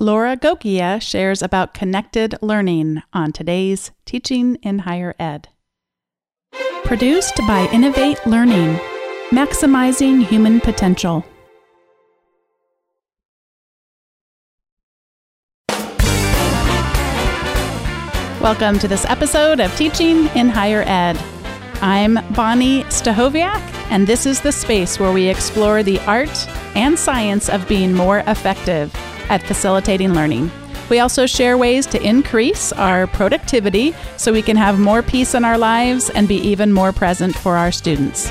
Laura 0.00 0.36
Gogia 0.36 1.00
shares 1.00 1.40
about 1.40 1.72
connected 1.72 2.34
learning 2.42 3.00
on 3.12 3.30
today's 3.30 3.92
Teaching 4.04 4.56
in 4.56 4.80
Higher 4.80 5.14
Ed. 5.20 5.46
Produced 6.82 7.36
by 7.46 7.68
Innovate 7.72 8.18
Learning, 8.26 8.74
maximizing 9.30 10.26
human 10.26 10.60
potential. 10.60 11.24
Welcome 18.40 18.80
to 18.80 18.88
this 18.88 19.04
episode 19.04 19.60
of 19.60 19.72
Teaching 19.76 20.26
in 20.34 20.48
Higher 20.48 20.82
Ed. 20.88 21.16
I'm 21.80 22.16
Bonni 22.34 22.82
Stachowiak, 22.86 23.62
and 23.92 24.08
this 24.08 24.26
is 24.26 24.40
the 24.40 24.50
space 24.50 24.98
where 24.98 25.12
we 25.12 25.28
explore 25.28 25.84
the 25.84 26.00
art 26.00 26.48
and 26.74 26.98
science 26.98 27.48
of 27.48 27.68
being 27.68 27.94
more 27.94 28.24
effective 28.26 28.92
at 29.28 29.42
facilitating 29.42 30.12
learning. 30.12 30.50
We 30.90 30.98
also 30.98 31.26
share 31.26 31.56
ways 31.56 31.86
to 31.86 32.02
increase 32.02 32.72
our 32.72 33.06
productivity 33.06 33.94
so 34.16 34.32
we 34.32 34.42
can 34.42 34.56
have 34.56 34.78
more 34.78 35.02
peace 35.02 35.34
in 35.34 35.44
our 35.44 35.56
lives 35.56 36.10
and 36.10 36.28
be 36.28 36.36
even 36.36 36.72
more 36.72 36.92
present 36.92 37.34
for 37.34 37.56
our 37.56 37.72
students. 37.72 38.30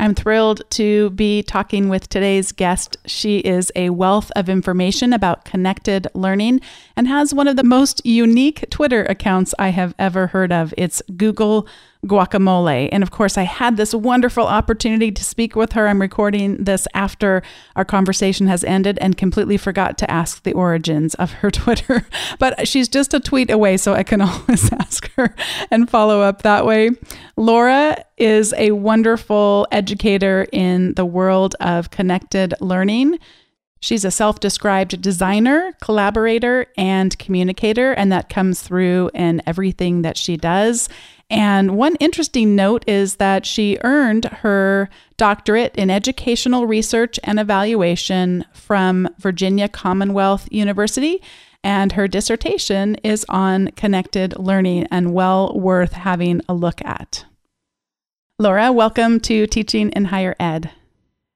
I'm 0.00 0.14
thrilled 0.14 0.62
to 0.70 1.10
be 1.10 1.42
talking 1.42 1.90
with 1.90 2.08
today's 2.08 2.52
guest. 2.52 2.96
She 3.04 3.40
is 3.40 3.70
a 3.76 3.90
wealth 3.90 4.32
of 4.34 4.48
information 4.48 5.12
about 5.12 5.44
connected 5.44 6.08
learning 6.14 6.62
and 6.96 7.06
has 7.06 7.34
one 7.34 7.46
of 7.46 7.56
the 7.56 7.62
most 7.62 8.04
unique 8.06 8.64
Twitter 8.70 9.04
accounts 9.04 9.54
I 9.58 9.68
have 9.68 9.94
ever 9.98 10.28
heard 10.28 10.52
of. 10.52 10.72
It's 10.78 11.02
Google 11.18 11.68
guacamole. 12.06 12.88
And 12.90 13.02
of 13.02 13.10
course, 13.10 13.36
I 13.36 13.42
had 13.42 13.76
this 13.76 13.94
wonderful 13.94 14.46
opportunity 14.46 15.12
to 15.12 15.24
speak 15.24 15.54
with 15.54 15.72
her. 15.72 15.86
I'm 15.86 16.00
recording 16.00 16.64
this 16.64 16.88
after 16.94 17.42
our 17.76 17.84
conversation 17.84 18.46
has 18.46 18.64
ended 18.64 18.98
and 19.00 19.16
completely 19.16 19.56
forgot 19.56 19.98
to 19.98 20.10
ask 20.10 20.42
the 20.42 20.54
origins 20.54 21.14
of 21.16 21.32
her 21.32 21.50
Twitter. 21.50 22.06
But 22.38 22.66
she's 22.66 22.88
just 22.88 23.12
a 23.12 23.20
tweet 23.20 23.50
away, 23.50 23.76
so 23.76 23.94
I 23.94 24.02
can 24.02 24.20
always 24.20 24.72
ask 24.72 25.10
her 25.14 25.34
and 25.70 25.90
follow 25.90 26.22
up 26.22 26.42
that 26.42 26.64
way. 26.64 26.90
Laura 27.36 28.02
is 28.16 28.54
a 28.56 28.72
wonderful 28.72 29.66
educator 29.70 30.46
in 30.52 30.94
the 30.94 31.06
world 31.06 31.54
of 31.60 31.90
connected 31.90 32.54
learning. 32.60 33.18
She's 33.82 34.04
a 34.04 34.10
self 34.10 34.40
described 34.40 35.00
designer, 35.00 35.72
collaborator, 35.80 36.66
and 36.76 37.18
communicator, 37.18 37.92
and 37.92 38.12
that 38.12 38.28
comes 38.28 38.60
through 38.60 39.10
in 39.14 39.42
everything 39.46 40.02
that 40.02 40.18
she 40.18 40.36
does. 40.36 40.88
And 41.30 41.76
one 41.76 41.94
interesting 41.96 42.56
note 42.56 42.84
is 42.88 43.16
that 43.16 43.46
she 43.46 43.78
earned 43.84 44.24
her 44.24 44.90
doctorate 45.16 45.74
in 45.76 45.88
educational 45.88 46.66
research 46.66 47.20
and 47.22 47.38
evaluation 47.38 48.44
from 48.52 49.08
Virginia 49.18 49.68
Commonwealth 49.68 50.48
University. 50.50 51.22
And 51.62 51.92
her 51.92 52.08
dissertation 52.08 52.96
is 52.96 53.24
on 53.28 53.68
connected 53.76 54.36
learning 54.38 54.88
and 54.90 55.14
well 55.14 55.56
worth 55.56 55.92
having 55.92 56.40
a 56.48 56.54
look 56.54 56.84
at. 56.84 57.24
Laura, 58.38 58.72
welcome 58.72 59.20
to 59.20 59.46
Teaching 59.46 59.90
in 59.90 60.06
Higher 60.06 60.34
Ed. 60.40 60.70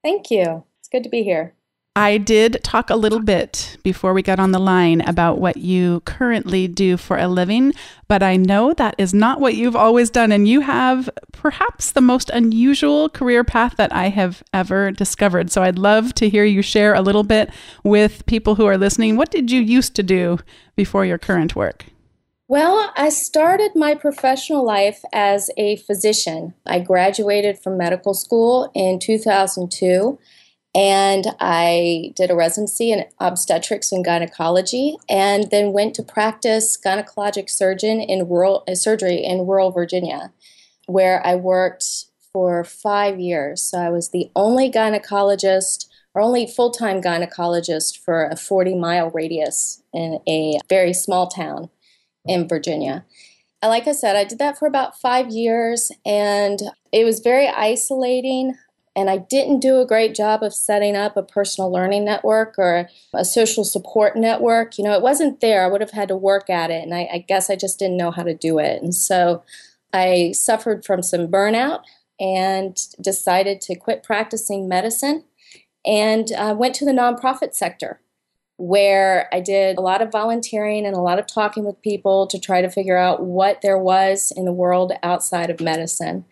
Thank 0.02 0.30
you. 0.30 0.64
It's 0.80 0.88
good 0.88 1.04
to 1.04 1.10
be 1.10 1.22
here. 1.22 1.54
I 1.96 2.18
did 2.18 2.58
talk 2.64 2.90
a 2.90 2.96
little 2.96 3.20
bit 3.20 3.76
before 3.84 4.14
we 4.14 4.22
got 4.22 4.40
on 4.40 4.50
the 4.50 4.58
line 4.58 5.00
about 5.02 5.38
what 5.38 5.58
you 5.58 6.00
currently 6.00 6.66
do 6.66 6.96
for 6.96 7.16
a 7.16 7.28
living, 7.28 7.72
but 8.08 8.20
I 8.20 8.36
know 8.36 8.74
that 8.74 8.96
is 8.98 9.14
not 9.14 9.40
what 9.40 9.54
you've 9.54 9.76
always 9.76 10.10
done. 10.10 10.32
And 10.32 10.48
you 10.48 10.62
have 10.62 11.08
perhaps 11.30 11.92
the 11.92 12.00
most 12.00 12.30
unusual 12.30 13.08
career 13.08 13.44
path 13.44 13.76
that 13.76 13.92
I 13.92 14.08
have 14.08 14.42
ever 14.52 14.90
discovered. 14.90 15.52
So 15.52 15.62
I'd 15.62 15.78
love 15.78 16.12
to 16.14 16.28
hear 16.28 16.44
you 16.44 16.62
share 16.62 16.94
a 16.94 17.00
little 17.00 17.22
bit 17.22 17.50
with 17.84 18.26
people 18.26 18.56
who 18.56 18.66
are 18.66 18.76
listening. 18.76 19.16
What 19.16 19.30
did 19.30 19.52
you 19.52 19.60
used 19.60 19.94
to 19.94 20.02
do 20.02 20.40
before 20.74 21.04
your 21.04 21.18
current 21.18 21.54
work? 21.54 21.84
Well, 22.48 22.92
I 22.96 23.08
started 23.08 23.70
my 23.76 23.94
professional 23.94 24.66
life 24.66 25.04
as 25.12 25.48
a 25.56 25.76
physician. 25.76 26.54
I 26.66 26.80
graduated 26.80 27.60
from 27.60 27.78
medical 27.78 28.14
school 28.14 28.72
in 28.74 28.98
2002 28.98 30.18
and 30.74 31.26
I 31.38 32.12
did 32.16 32.30
a 32.30 32.34
residency 32.34 32.90
in 32.90 33.04
obstetrics 33.20 33.92
and 33.92 34.04
gynecology, 34.04 34.96
and 35.08 35.50
then 35.50 35.72
went 35.72 35.94
to 35.94 36.02
practice 36.02 36.76
gynecologic 36.76 37.48
surgeon 37.48 38.00
in 38.00 38.28
rural 38.28 38.64
uh, 38.66 38.74
surgery 38.74 39.22
in 39.22 39.46
rural 39.46 39.70
Virginia, 39.70 40.32
where 40.86 41.24
I 41.24 41.36
worked 41.36 42.06
for 42.32 42.64
five 42.64 43.20
years. 43.20 43.62
So 43.62 43.78
I 43.78 43.90
was 43.90 44.10
the 44.10 44.30
only 44.34 44.70
gynecologist 44.70 45.86
or 46.14 46.22
only 46.22 46.46
full-time 46.46 47.00
gynecologist 47.00 47.98
for 47.98 48.24
a 48.26 48.34
40-mile 48.34 49.10
radius 49.10 49.82
in 49.92 50.20
a 50.28 50.58
very 50.68 50.92
small 50.92 51.28
town 51.28 51.70
in 52.24 52.48
Virginia. 52.48 53.04
And 53.62 53.70
like 53.70 53.88
I 53.88 53.92
said, 53.92 54.14
I 54.14 54.24
did 54.24 54.38
that 54.38 54.58
for 54.58 54.66
about 54.66 55.00
five 55.00 55.30
years, 55.30 55.90
and 56.04 56.60
it 56.92 57.04
was 57.04 57.20
very 57.20 57.48
isolating 57.48 58.54
and 58.96 59.10
I 59.10 59.18
didn't 59.18 59.60
do 59.60 59.80
a 59.80 59.86
great 59.86 60.14
job 60.14 60.42
of 60.42 60.54
setting 60.54 60.94
up 60.96 61.16
a 61.16 61.22
personal 61.22 61.72
learning 61.72 62.04
network 62.04 62.54
or 62.58 62.88
a 63.12 63.24
social 63.24 63.64
support 63.64 64.16
network. 64.16 64.78
You 64.78 64.84
know, 64.84 64.92
it 64.92 65.02
wasn't 65.02 65.40
there. 65.40 65.64
I 65.64 65.68
would 65.68 65.80
have 65.80 65.90
had 65.90 66.08
to 66.08 66.16
work 66.16 66.48
at 66.48 66.70
it, 66.70 66.82
and 66.82 66.94
I, 66.94 67.08
I 67.12 67.24
guess 67.26 67.50
I 67.50 67.56
just 67.56 67.78
didn't 67.78 67.96
know 67.96 68.10
how 68.10 68.22
to 68.22 68.34
do 68.34 68.58
it. 68.58 68.82
And 68.82 68.94
so 68.94 69.42
I 69.92 70.32
suffered 70.32 70.84
from 70.84 71.02
some 71.02 71.28
burnout 71.28 71.82
and 72.20 72.76
decided 73.00 73.60
to 73.62 73.74
quit 73.74 74.02
practicing 74.02 74.68
medicine 74.68 75.24
and 75.84 76.30
uh, 76.32 76.54
went 76.56 76.74
to 76.76 76.84
the 76.84 76.92
nonprofit 76.92 77.54
sector 77.54 78.00
where 78.56 79.28
I 79.32 79.40
did 79.40 79.78
a 79.78 79.80
lot 79.80 80.00
of 80.00 80.12
volunteering 80.12 80.86
and 80.86 80.94
a 80.94 81.00
lot 81.00 81.18
of 81.18 81.26
talking 81.26 81.64
with 81.64 81.80
people 81.82 82.26
to 82.28 82.38
try 82.38 82.62
to 82.62 82.70
figure 82.70 82.96
out 82.96 83.22
what 83.22 83.62
there 83.62 83.78
was 83.78 84.32
in 84.36 84.44
the 84.44 84.52
world 84.52 84.92
outside 85.02 85.50
of 85.50 85.60
medicine. 85.60 86.24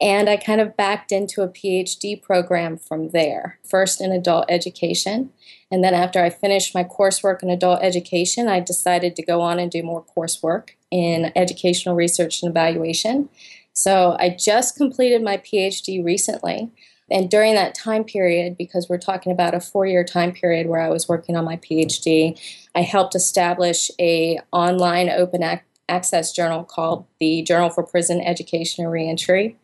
And 0.00 0.30
I 0.30 0.36
kind 0.38 0.60
of 0.60 0.76
backed 0.76 1.12
into 1.12 1.42
a 1.42 1.48
PhD 1.48 2.20
program 2.20 2.78
from 2.78 3.10
there, 3.10 3.58
first 3.68 4.00
in 4.00 4.12
adult 4.12 4.46
education. 4.48 5.30
And 5.70 5.84
then 5.84 5.92
after 5.92 6.22
I 6.22 6.30
finished 6.30 6.74
my 6.74 6.84
coursework 6.84 7.42
in 7.42 7.50
adult 7.50 7.82
education, 7.82 8.48
I 8.48 8.60
decided 8.60 9.14
to 9.16 9.22
go 9.22 9.42
on 9.42 9.58
and 9.58 9.70
do 9.70 9.82
more 9.82 10.04
coursework 10.16 10.70
in 10.90 11.30
educational 11.36 11.94
research 11.94 12.42
and 12.42 12.50
evaluation. 12.50 13.28
So 13.72 14.16
I 14.18 14.30
just 14.30 14.76
completed 14.76 15.22
my 15.22 15.36
PhD 15.36 16.02
recently. 16.02 16.70
And 17.10 17.28
during 17.28 17.54
that 17.54 17.74
time 17.74 18.04
period, 18.04 18.56
because 18.56 18.88
we're 18.88 18.98
talking 18.98 19.32
about 19.32 19.54
a 19.54 19.60
four-year 19.60 20.04
time 20.04 20.32
period 20.32 20.68
where 20.68 20.80
I 20.80 20.88
was 20.88 21.08
working 21.08 21.36
on 21.36 21.44
my 21.44 21.56
PhD, 21.56 22.38
I 22.74 22.82
helped 22.82 23.14
establish 23.14 23.90
a 24.00 24.38
online 24.52 25.10
open 25.10 25.42
ac- 25.42 25.62
access 25.90 26.32
journal 26.32 26.64
called 26.64 27.06
the 27.18 27.42
Journal 27.42 27.70
for 27.70 27.82
Prison 27.82 28.20
Education 28.20 28.84
and 28.84 28.92
Reentry. 28.92 29.56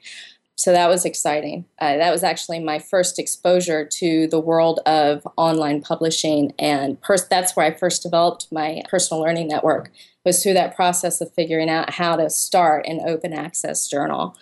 So 0.58 0.72
that 0.72 0.88
was 0.88 1.04
exciting. 1.04 1.66
Uh, 1.78 1.98
that 1.98 2.10
was 2.10 2.22
actually 2.22 2.60
my 2.60 2.78
first 2.78 3.18
exposure 3.18 3.84
to 3.84 4.26
the 4.26 4.40
world 4.40 4.80
of 4.86 5.26
online 5.36 5.82
publishing, 5.82 6.52
and 6.58 7.00
pers- 7.02 7.28
that's 7.28 7.54
where 7.54 7.66
I 7.66 7.74
first 7.74 8.02
developed 8.02 8.48
my 8.50 8.82
personal 8.88 9.22
learning 9.22 9.48
network. 9.48 9.90
Was 10.24 10.42
through 10.42 10.54
that 10.54 10.74
process 10.74 11.20
of 11.20 11.32
figuring 11.32 11.70
out 11.70 11.90
how 11.90 12.16
to 12.16 12.28
start 12.30 12.86
an 12.86 13.00
open 13.06 13.32
access 13.32 13.86
journal. 13.86 14.36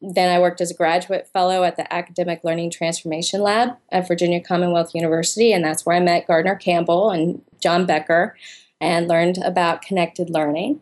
Then 0.00 0.34
I 0.34 0.40
worked 0.40 0.60
as 0.60 0.70
a 0.70 0.74
graduate 0.74 1.28
fellow 1.32 1.64
at 1.64 1.76
the 1.76 1.92
Academic 1.92 2.44
Learning 2.44 2.70
Transformation 2.70 3.42
Lab 3.42 3.76
at 3.92 4.08
Virginia 4.08 4.40
Commonwealth 4.40 4.94
University, 4.94 5.52
and 5.52 5.62
that's 5.62 5.84
where 5.84 5.96
I 5.96 6.00
met 6.00 6.26
Gardner 6.26 6.56
Campbell 6.56 7.10
and 7.10 7.42
Jon 7.60 7.84
Becker 7.84 8.36
and 8.80 9.08
learned 9.08 9.38
about 9.44 9.82
connected 9.82 10.30
learning. 10.30 10.80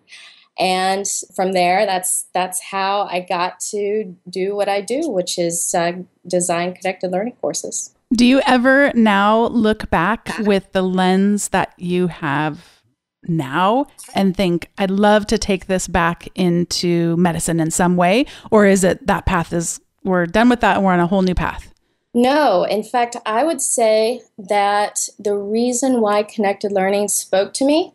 And 0.58 1.06
from 1.34 1.52
there, 1.52 1.84
that's 1.84 2.26
that's 2.32 2.62
how 2.62 3.02
I 3.02 3.20
got 3.20 3.60
to 3.70 4.16
do 4.28 4.56
what 4.56 4.68
I 4.68 4.80
do, 4.80 5.10
which 5.10 5.38
is 5.38 5.74
uh, 5.74 5.92
design 6.26 6.74
connected 6.74 7.12
learning 7.12 7.36
courses. 7.40 7.94
Do 8.14 8.24
you 8.24 8.40
ever 8.46 8.92
now 8.94 9.46
look 9.46 9.90
back 9.90 10.30
with 10.38 10.72
the 10.72 10.82
lens 10.82 11.48
that 11.48 11.74
you 11.76 12.06
have 12.06 12.82
now 13.28 13.86
and 14.14 14.36
think 14.36 14.70
I'd 14.78 14.90
love 14.90 15.26
to 15.26 15.38
take 15.38 15.66
this 15.66 15.88
back 15.88 16.28
into 16.36 17.16
medicine 17.16 17.58
in 17.58 17.72
some 17.72 17.96
way 17.96 18.26
or 18.52 18.64
is 18.66 18.84
it 18.84 19.06
that 19.08 19.26
path 19.26 19.52
is 19.52 19.80
we're 20.04 20.26
done 20.26 20.48
with 20.48 20.60
that 20.60 20.76
and 20.76 20.86
we're 20.86 20.92
on 20.92 21.00
a 21.00 21.06
whole 21.08 21.22
new 21.22 21.34
path? 21.34 21.72
No, 22.14 22.64
in 22.64 22.82
fact, 22.82 23.16
I 23.26 23.44
would 23.44 23.60
say 23.60 24.22
that 24.38 25.08
the 25.18 25.36
reason 25.36 26.00
why 26.00 26.22
connected 26.22 26.72
learning 26.72 27.08
spoke 27.08 27.52
to 27.54 27.64
me 27.64 27.92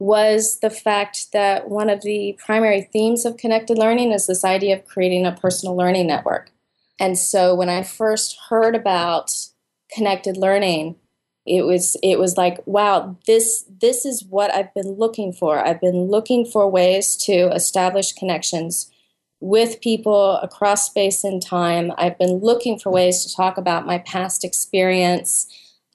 was 0.00 0.58
the 0.58 0.70
fact 0.70 1.30
that 1.32 1.70
one 1.70 1.88
of 1.88 2.02
the 2.02 2.36
primary 2.44 2.82
themes 2.92 3.24
of 3.24 3.36
connected 3.36 3.78
learning 3.78 4.10
is 4.10 4.26
this 4.26 4.44
idea 4.44 4.76
of 4.76 4.84
creating 4.84 5.24
a 5.24 5.32
personal 5.32 5.76
learning 5.76 6.08
network. 6.08 6.50
And 6.98 7.16
so 7.16 7.54
when 7.54 7.68
I 7.68 7.84
first 7.84 8.36
heard 8.48 8.74
about 8.74 9.30
connected 9.92 10.36
learning, 10.36 10.96
it 11.46 11.62
was 11.62 11.96
it 12.02 12.18
was 12.18 12.36
like 12.36 12.58
wow 12.66 13.16
this 13.26 13.64
this 13.80 14.04
is 14.04 14.22
what 14.24 14.54
i've 14.54 14.72
been 14.74 14.90
looking 14.98 15.32
for 15.32 15.66
i've 15.66 15.80
been 15.80 16.02
looking 16.02 16.44
for 16.44 16.68
ways 16.68 17.16
to 17.16 17.50
establish 17.54 18.12
connections 18.12 18.90
with 19.40 19.80
people 19.80 20.36
across 20.36 20.86
space 20.86 21.24
and 21.24 21.42
time. 21.42 21.92
I've 21.96 22.18
been 22.18 22.36
looking 22.36 22.78
for 22.78 22.92
ways 22.92 23.24
to 23.24 23.34
talk 23.34 23.56
about 23.56 23.86
my 23.86 23.98
past 23.98 24.44
experience 24.44 25.46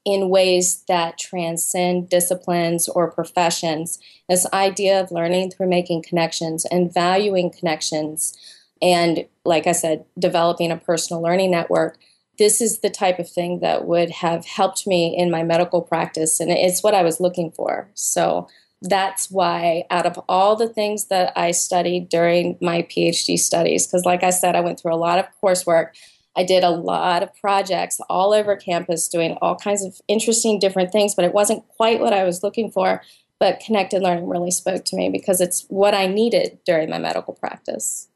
in 0.06 0.30
ways 0.30 0.84
that 0.88 1.18
transcend 1.18 2.10
disciplines 2.10 2.88
or 2.88 3.10
professions. 3.12 4.00
This 4.30 4.46
idea 4.54 5.02
of 5.02 5.12
learning 5.12 5.52
through 5.52 5.68
making 5.68 6.04
connections 6.04 6.66
and 6.66 6.94
valuing 6.94 7.52
connections, 7.52 8.38
and 8.82 9.26
like 9.44 9.68
I 9.68 9.72
said, 9.72 10.06
developing 10.18 10.72
a 10.72 10.78
personal 10.78 11.22
learning 11.22 11.52
network. 11.52 11.98
This 12.38 12.62
is 12.62 12.80
the 12.80 12.90
type 12.90 13.18
of 13.18 13.30
thing 13.30 13.62
that 13.62 13.86
would 13.86 14.10
have 14.12 14.46
helped 14.46 14.86
me 14.86 15.16
in 15.18 15.32
my 15.32 15.44
medical 15.44 15.82
practice, 15.82 16.40
and 16.40 16.52
it's 16.52 16.84
what 16.84 16.94
I 16.94 17.02
was 17.02 17.20
looking 17.20 17.50
for. 17.52 17.90
So 17.94 18.48
that's 18.82 19.32
why, 19.32 19.86
out 19.90 20.06
of 20.06 20.20
all 20.30 20.56
the 20.56 20.68
things 20.68 21.08
that 21.08 21.34
I 21.36 21.52
studied 21.52 22.10
during 22.10 22.58
my 22.62 22.84
PhD 22.84 23.40
studies, 23.40 23.88
because 23.88 24.06
like 24.06 24.22
I 24.22 24.30
said, 24.30 24.56
I 24.56 24.60
went 24.60 24.80
through 24.80 24.94
a 24.94 24.98
lot 24.98 25.18
of 25.18 25.26
coursework, 25.42 25.92
I 26.36 26.44
did 26.44 26.64
a 26.64 26.70
lot 26.70 27.24
of 27.24 27.34
projects 27.36 28.00
all 28.10 28.34
over 28.34 28.56
campus 28.56 29.08
doing 29.08 29.38
all 29.42 29.56
kinds 29.56 29.84
of 29.84 30.02
interesting 30.08 30.60
different 30.60 30.92
things, 30.92 31.16
but 31.16 31.26
it 31.26 31.34
wasn't 31.34 31.68
quite 31.70 32.00
what 32.00 32.14
I 32.14 32.24
was 32.24 32.44
looking 32.44 32.72
for. 32.72 33.02
But 33.40 33.60
connected 33.60 34.02
learning 34.02 34.28
really 34.30 34.52
spoke 34.52 34.86
to 34.86 34.96
me 34.96 35.10
because 35.10 35.42
it's 35.42 35.66
what 35.68 35.94
I 35.94 36.08
needed 36.08 36.60
during 36.66 36.90
my 36.90 37.00
medical 37.00 37.34
practice. 37.34 38.08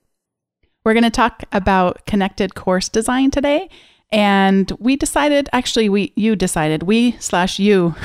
We're 0.85 0.93
going 0.93 1.03
to 1.03 1.09
talk 1.09 1.43
about 1.51 2.05
connected 2.05 2.55
course 2.55 2.87
design 2.87 3.31
today. 3.31 3.69
And 4.11 4.71
we 4.79 4.95
decided, 4.95 5.49
actually, 5.53 5.89
we 5.89 6.13
you 6.15 6.35
decided, 6.35 6.83
we 6.83 7.11
slash 7.19 7.59
you 7.59 7.95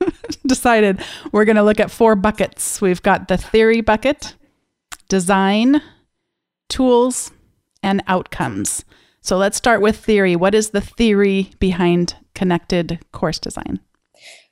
decided 0.46 1.02
we're 1.32 1.44
going 1.44 1.56
to 1.56 1.62
look 1.62 1.80
at 1.80 1.90
four 1.90 2.14
buckets. 2.14 2.80
We've 2.80 3.02
got 3.02 3.28
the 3.28 3.36
theory 3.36 3.80
bucket, 3.80 4.36
design, 5.08 5.82
tools, 6.68 7.32
and 7.82 8.02
outcomes. 8.06 8.84
So 9.28 9.36
let's 9.36 9.58
start 9.58 9.82
with 9.82 10.02
theory. 10.02 10.36
What 10.36 10.54
is 10.54 10.70
the 10.70 10.80
theory 10.80 11.50
behind 11.58 12.16
connected 12.34 12.98
course 13.12 13.38
design? 13.38 13.78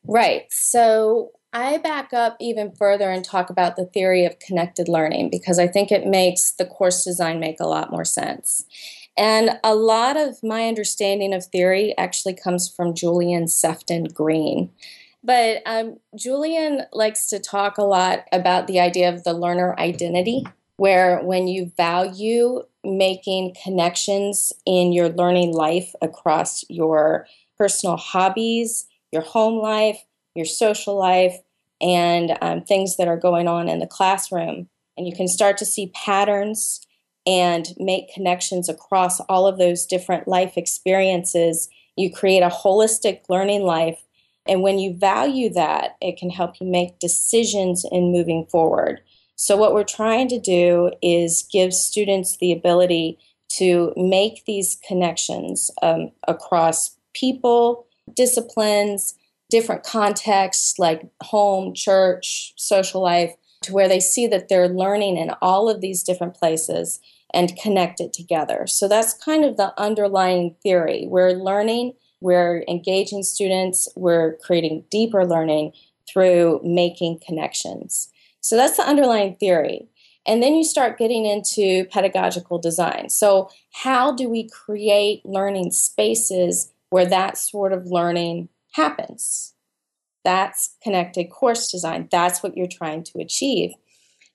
Right. 0.04 0.42
So 0.50 1.30
I 1.54 1.78
back 1.78 2.12
up 2.12 2.36
even 2.40 2.72
further 2.72 3.10
and 3.10 3.24
talk 3.24 3.48
about 3.48 3.76
the 3.76 3.86
theory 3.86 4.26
of 4.26 4.38
connected 4.38 4.86
learning 4.86 5.30
because 5.30 5.58
I 5.58 5.66
think 5.66 5.90
it 5.90 6.06
makes 6.06 6.52
the 6.52 6.66
course 6.66 7.04
design 7.04 7.40
make 7.40 7.58
a 7.58 7.66
lot 7.66 7.90
more 7.90 8.04
sense. 8.04 8.66
And 9.16 9.58
a 9.64 9.74
lot 9.74 10.18
of 10.18 10.42
my 10.42 10.68
understanding 10.68 11.32
of 11.32 11.46
theory 11.46 11.96
actually 11.96 12.34
comes 12.34 12.68
from 12.68 12.94
Julian 12.94 13.48
Sefton 13.48 14.04
Green. 14.12 14.68
But 15.24 15.62
um, 15.64 16.00
Julian 16.14 16.82
likes 16.92 17.30
to 17.30 17.38
talk 17.38 17.78
a 17.78 17.82
lot 17.82 18.24
about 18.30 18.66
the 18.66 18.80
idea 18.80 19.08
of 19.08 19.24
the 19.24 19.32
learner 19.32 19.74
identity, 19.78 20.44
where 20.76 21.20
when 21.22 21.48
you 21.48 21.72
value 21.76 22.62
making 22.84 23.54
connections 23.62 24.52
in 24.64 24.92
your 24.92 25.08
learning 25.08 25.52
life 25.52 25.94
across 26.02 26.64
your 26.68 27.26
personal 27.58 27.96
hobbies, 27.96 28.86
your 29.10 29.22
home 29.22 29.60
life, 29.60 30.04
your 30.34 30.44
social 30.44 30.96
life, 30.96 31.36
and 31.80 32.36
um, 32.40 32.62
things 32.62 32.96
that 32.96 33.08
are 33.08 33.16
going 33.16 33.48
on 33.48 33.68
in 33.68 33.78
the 33.78 33.86
classroom. 33.86 34.68
And 34.96 35.06
you 35.06 35.14
can 35.14 35.28
start 35.28 35.58
to 35.58 35.64
see 35.64 35.92
patterns 35.94 36.86
and 37.26 37.74
make 37.78 38.12
connections 38.12 38.68
across 38.68 39.20
all 39.20 39.46
of 39.46 39.58
those 39.58 39.84
different 39.84 40.28
life 40.28 40.56
experiences. 40.56 41.68
You 41.96 42.12
create 42.12 42.42
a 42.42 42.48
holistic 42.48 43.22
learning 43.28 43.62
life. 43.62 44.00
And 44.46 44.62
when 44.62 44.78
you 44.78 44.96
value 44.96 45.52
that, 45.54 45.96
it 46.00 46.16
can 46.16 46.30
help 46.30 46.60
you 46.60 46.66
make 46.66 47.00
decisions 47.00 47.84
in 47.90 48.12
moving 48.12 48.46
forward. 48.46 49.00
So, 49.36 49.56
what 49.56 49.74
we're 49.74 49.84
trying 49.84 50.28
to 50.28 50.40
do 50.40 50.92
is 51.02 51.46
give 51.52 51.74
students 51.74 52.38
the 52.38 52.52
ability 52.52 53.18
to 53.58 53.92
make 53.96 54.44
these 54.46 54.78
connections 54.86 55.70
um, 55.82 56.10
across 56.26 56.96
people, 57.14 57.86
disciplines, 58.14 59.14
different 59.50 59.84
contexts 59.84 60.78
like 60.78 61.08
home, 61.22 61.74
church, 61.74 62.54
social 62.56 63.02
life, 63.02 63.34
to 63.62 63.72
where 63.72 63.88
they 63.88 64.00
see 64.00 64.26
that 64.26 64.48
they're 64.48 64.68
learning 64.68 65.16
in 65.16 65.30
all 65.42 65.68
of 65.68 65.80
these 65.80 66.02
different 66.02 66.34
places 66.34 67.00
and 67.34 67.56
connect 67.56 68.00
it 68.00 68.12
together. 68.12 68.66
So 68.66 68.88
that's 68.88 69.14
kind 69.14 69.44
of 69.44 69.56
the 69.56 69.78
underlying 69.78 70.56
theory. 70.62 71.06
We're 71.08 71.32
learning, 71.32 71.92
we're 72.20 72.64
engaging 72.68 73.22
students, 73.22 73.88
we're 73.96 74.36
creating 74.38 74.84
deeper 74.90 75.26
learning 75.26 75.72
through 76.08 76.60
making 76.64 77.20
connections. 77.26 78.10
So 78.46 78.54
that's 78.54 78.76
the 78.76 78.88
underlying 78.88 79.34
theory. 79.34 79.88
And 80.24 80.40
then 80.40 80.54
you 80.54 80.62
start 80.62 80.98
getting 80.98 81.26
into 81.26 81.84
pedagogical 81.86 82.58
design. 82.60 83.08
So, 83.08 83.50
how 83.72 84.14
do 84.14 84.28
we 84.28 84.48
create 84.48 85.26
learning 85.26 85.72
spaces 85.72 86.72
where 86.90 87.06
that 87.06 87.38
sort 87.38 87.72
of 87.72 87.86
learning 87.86 88.48
happens? 88.70 89.54
That's 90.24 90.76
connected 90.80 91.28
course 91.28 91.68
design. 91.72 92.06
That's 92.12 92.40
what 92.40 92.56
you're 92.56 92.68
trying 92.68 93.02
to 93.04 93.18
achieve. 93.18 93.72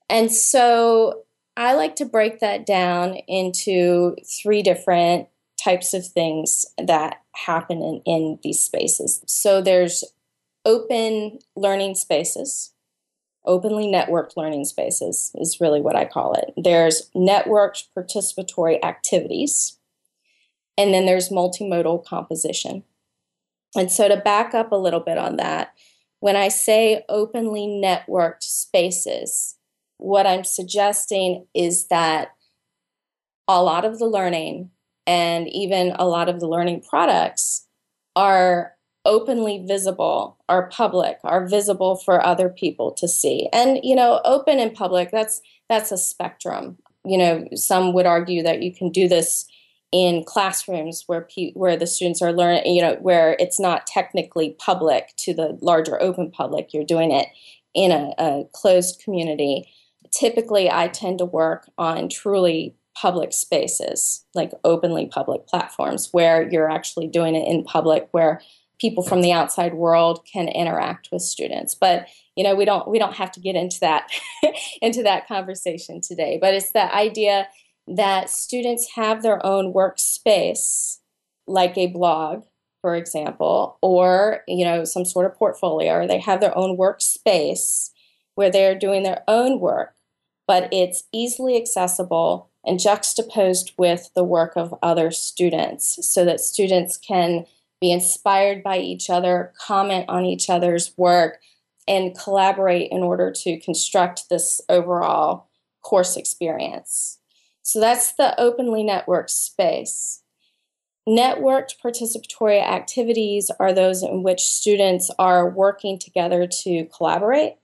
And 0.10 0.30
so, 0.30 1.24
I 1.56 1.74
like 1.74 1.96
to 1.98 2.06
break 2.06 2.42
that 2.42 2.66
down 2.66 3.16
into 3.30 4.18
three 4.44 4.62
different 4.62 5.30
types 5.58 5.94
of 5.94 6.06
things 6.06 6.66
that 6.78 7.22
happen 7.34 7.82
in, 7.82 8.02
in 8.06 8.40
these 8.44 8.60
spaces. 8.60 9.24
So, 9.26 9.62
there's 9.62 10.04
open 10.66 11.40
learning 11.56 11.96
spaces 11.96 12.74
openly 13.46 13.88
networked 13.88 14.38
learning 14.38 14.66
spaces 14.66 15.32
is 15.36 15.60
really 15.60 15.82
what 15.82 15.96
I 15.96 16.06
call 16.06 16.34
it. 16.34 16.54
There's 16.56 17.10
networked 17.16 17.86
participatory 17.98 18.84
activities, 18.84 19.78
and 20.78 20.94
then 20.94 21.06
there's 21.06 21.30
multimodal 21.30 22.06
composition. 22.06 22.84
And 23.76 23.92
so, 23.92 24.08
to 24.08 24.18
back 24.18 24.54
up 24.54 24.72
a 24.72 24.78
little 24.78 25.00
bit 25.00 25.18
on 25.18 25.38
that, 25.38 25.74
when 26.20 26.36
I 26.36 26.50
say 26.50 27.04
openly 27.10 27.68
networked 27.68 28.44
spaces, 28.44 29.56
what 29.98 30.28
I'm 30.28 30.44
suggesting 30.44 31.48
is 31.54 31.88
that 31.88 32.36
a 33.48 33.62
lot 33.62 33.86
of 33.86 34.00
the 34.00 34.08
learning 34.08 34.72
and 35.08 35.48
even 35.50 35.94
a 35.98 36.08
lot 36.08 36.30
of 36.30 36.40
the 36.40 36.48
learning 36.48 36.82
products 36.88 37.68
are 38.16 38.76
openly 39.06 39.64
visible 39.66 40.38
are 40.48 40.70
public 40.70 41.18
are 41.24 41.48
visible 41.48 41.96
for 41.96 42.24
other 42.24 42.50
people 42.50 42.92
to 42.94 43.08
see. 43.08 43.50
And 43.52 43.80
you 43.84 43.96
know 43.96 44.22
open 44.24 44.60
and 44.60 44.74
public 44.74 45.12
that's 45.12 45.42
that's 45.70 45.92
a 45.92 45.98
spectrum. 45.98 46.78
You 47.06 47.18
know 47.18 47.48
some 47.56 47.94
would 47.94 48.06
argue 48.06 48.44
that 48.44 48.62
you 48.62 48.74
can 48.74 48.92
do 48.92 49.08
this 49.08 49.48
in 49.92 50.24
classrooms 50.24 51.04
where 51.08 51.22
pe- 51.22 51.54
where 51.54 51.76
the 51.76 51.88
students 51.88 52.22
are 52.22 52.32
learning 52.32 52.74
you 52.74 52.82
know 52.82 52.96
where 53.02 53.36
it's 53.40 53.60
not 53.60 53.86
technically 53.86 54.56
public 54.58 55.14
to 55.18 55.34
the 55.34 55.58
larger 55.62 56.02
open 56.02 56.32
public 56.32 56.74
you're 56.74 56.86
doing 56.86 57.12
it 57.12 57.28
in 57.74 57.92
a, 57.92 58.14
a 58.18 58.44
closed 58.54 59.02
community. 59.04 59.68
Typically 60.12 60.70
i 60.70 60.88
tend 60.88 61.18
to 61.18 61.26
work 61.26 61.70
on 61.78 62.10
truly 62.10 62.76
public 62.94 63.32
spaces 63.34 64.26
like 64.36 64.52
openly 64.64 65.06
public 65.06 65.48
platforms 65.48 66.10
where 66.12 66.50
you're 66.50 66.70
actually 66.70 67.08
doing 67.08 67.36
it 67.36 67.48
in 67.48 67.64
public 67.64 68.08
where 68.12 68.42
people 68.82 69.04
from 69.04 69.22
the 69.22 69.32
outside 69.32 69.76
world 69.76 70.26
can 70.26 70.50
interact 70.50 71.10
with 71.12 71.22
students. 71.22 71.76
But 71.76 72.08
you 72.36 72.44
know 72.44 72.56
we 72.56 72.66
don't 72.66 72.90
we 72.90 72.98
don't 72.98 73.16
have 73.16 73.32
to 73.34 73.40
get 73.40 73.56
into 73.56 73.80
that 73.82 74.10
into 74.82 75.04
that 75.04 75.28
conversation 75.28 76.02
today. 76.02 76.40
But 76.42 76.56
it's 76.56 76.72
the 76.72 76.94
idea 76.94 77.48
that 77.88 78.30
students 78.30 78.92
have 78.96 79.22
their 79.22 79.46
own 79.46 79.74
workspace 79.74 80.98
like 81.48 81.78
a 81.78 81.88
blog 81.88 82.44
for 82.82 82.96
example 82.96 83.78
or 83.82 84.42
you 84.48 84.66
know 84.66 84.84
some 84.84 85.06
sort 85.06 85.26
of 85.26 85.36
portfolio 85.36 85.94
or 85.94 86.08
they 86.08 86.20
have 86.20 86.40
their 86.40 86.58
own 86.58 86.78
workspace 86.78 87.90
where 88.36 88.52
they're 88.52 88.78
doing 88.78 89.04
their 89.04 89.24
own 89.28 89.60
work 89.60 89.96
but 90.48 90.72
it's 90.72 91.04
easily 91.12 91.58
accessible 91.58 92.50
and 92.66 92.80
juxtaposed 92.80 93.74
with 93.78 94.12
the 94.16 94.24
work 94.24 94.54
of 94.56 94.74
other 94.82 95.12
students 95.12 96.00
so 96.08 96.24
that 96.24 96.40
students 96.40 96.98
can 96.98 97.46
be 97.82 97.92
inspired 97.92 98.64
by 98.64 98.78
each 98.78 99.10
other, 99.10 99.52
comment 99.60 100.06
on 100.08 100.24
each 100.24 100.50
other's 100.50 100.94
work, 100.96 101.40
and 101.88 102.18
collaborate 102.18 102.92
in 102.92 103.02
order 103.02 103.32
to 103.32 103.60
construct 103.60 104.30
this 104.30 104.62
overall 104.70 105.50
course 105.82 106.16
experience. 106.16 107.18
So 107.64 107.80
that's 107.80 108.14
the 108.14 108.40
openly 108.40 108.84
networked 108.84 109.32
space. 109.32 110.22
Networked 111.10 111.76
participatory 111.84 112.64
activities 112.64 113.50
are 113.60 113.74
those 113.74 114.04
in 114.04 114.22
which 114.22 114.42
students 114.42 115.10
are 115.18 115.50
working 115.50 115.98
together 115.98 116.48
to 116.64 116.86
collaborate 116.96 117.56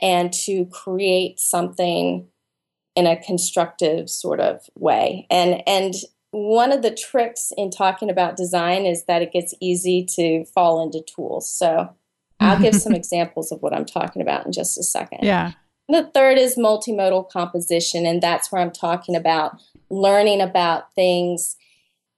and 0.00 0.32
to 0.32 0.64
create 0.66 1.38
something 1.38 2.26
in 2.96 3.06
a 3.06 3.22
constructive 3.22 4.08
sort 4.08 4.40
of 4.40 4.62
way. 4.74 5.26
And 5.30 5.62
and 5.68 5.94
one 6.30 6.72
of 6.72 6.82
the 6.82 6.94
tricks 6.94 7.52
in 7.56 7.70
talking 7.70 8.10
about 8.10 8.36
design 8.36 8.84
is 8.84 9.04
that 9.04 9.22
it 9.22 9.32
gets 9.32 9.54
easy 9.60 10.06
to 10.16 10.44
fall 10.46 10.82
into 10.82 11.02
tools. 11.14 11.50
So 11.50 11.94
I'll 12.40 12.60
give 12.60 12.74
some 12.74 12.94
examples 12.94 13.50
of 13.50 13.62
what 13.62 13.74
I'm 13.74 13.86
talking 13.86 14.22
about 14.22 14.46
in 14.46 14.52
just 14.52 14.78
a 14.78 14.82
second. 14.82 15.20
Yeah. 15.22 15.52
The 15.88 16.10
third 16.12 16.36
is 16.36 16.56
multimodal 16.56 17.30
composition, 17.30 18.04
and 18.04 18.22
that's 18.22 18.52
where 18.52 18.60
I'm 18.60 18.70
talking 18.70 19.16
about 19.16 19.58
learning 19.88 20.42
about 20.42 20.94
things 20.94 21.56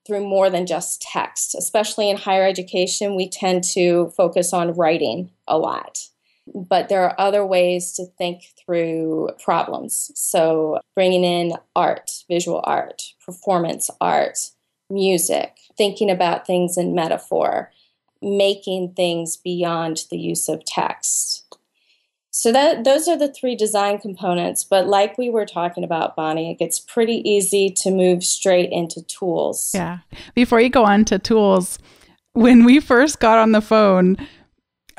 through 0.06 0.26
more 0.26 0.50
than 0.50 0.66
just 0.66 1.00
text. 1.00 1.54
Especially 1.54 2.10
in 2.10 2.16
higher 2.16 2.44
education, 2.44 3.14
we 3.14 3.28
tend 3.28 3.62
to 3.74 4.12
focus 4.16 4.52
on 4.52 4.74
writing 4.74 5.30
a 5.46 5.56
lot. 5.56 6.00
But 6.54 6.88
there 6.88 7.04
are 7.04 7.14
other 7.18 7.44
ways 7.44 7.92
to 7.94 8.06
think 8.18 8.42
through 8.58 9.30
problems. 9.42 10.10
So, 10.14 10.80
bringing 10.94 11.24
in 11.24 11.52
art, 11.76 12.10
visual 12.28 12.60
art, 12.64 13.02
performance 13.24 13.90
art, 14.00 14.38
music, 14.90 15.58
thinking 15.76 16.10
about 16.10 16.46
things 16.46 16.76
in 16.76 16.94
metaphor, 16.94 17.70
making 18.20 18.94
things 18.94 19.36
beyond 19.36 20.04
the 20.10 20.18
use 20.18 20.48
of 20.48 20.64
text. 20.64 21.44
So 22.32 22.52
that 22.52 22.84
those 22.84 23.08
are 23.08 23.18
the 23.18 23.32
three 23.32 23.56
design 23.56 23.98
components, 23.98 24.62
but 24.64 24.86
like 24.86 25.18
we 25.18 25.30
were 25.30 25.46
talking 25.46 25.82
about 25.82 26.16
Bonni, 26.16 26.52
it 26.52 26.58
gets 26.58 26.78
pretty 26.78 27.28
easy 27.28 27.70
to 27.78 27.90
move 27.90 28.22
straight 28.22 28.70
into 28.70 29.02
tools. 29.02 29.72
Yeah. 29.74 29.98
Before 30.34 30.60
you 30.60 30.70
go 30.70 30.84
on 30.84 31.04
to 31.06 31.18
tools, 31.18 31.78
when 32.32 32.64
we 32.64 32.78
first 32.78 33.18
got 33.18 33.38
on 33.38 33.52
the 33.52 33.60
phone, 33.60 34.16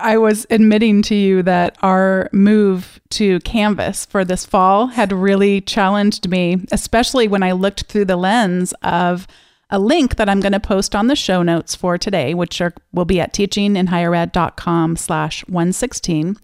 I 0.01 0.17
was 0.17 0.45
admitting 0.49 1.01
to 1.03 1.15
you 1.15 1.43
that 1.43 1.77
our 1.81 2.29
move 2.33 2.99
to 3.11 3.39
Canvas 3.41 4.05
for 4.05 4.25
this 4.25 4.45
fall 4.45 4.87
had 4.87 5.13
really 5.13 5.61
challenged 5.61 6.29
me, 6.29 6.65
especially 6.71 7.27
when 7.27 7.43
I 7.43 7.51
looked 7.51 7.83
through 7.83 8.05
the 8.05 8.15
lens 8.15 8.73
of 8.81 9.27
a 9.69 9.79
link 9.79 10.17
that 10.17 10.27
I'm 10.27 10.41
going 10.41 10.51
to 10.51 10.59
post 10.59 10.95
on 10.95 11.07
the 11.07 11.15
show 11.15 11.43
notes 11.43 11.75
for 11.75 11.97
today, 11.97 12.33
which 12.33 12.59
are, 12.59 12.73
will 12.91 13.05
be 13.05 13.21
at 13.21 13.33
teachinginhighered.com 13.33 14.97
slash 14.97 15.47
116. 15.47 16.37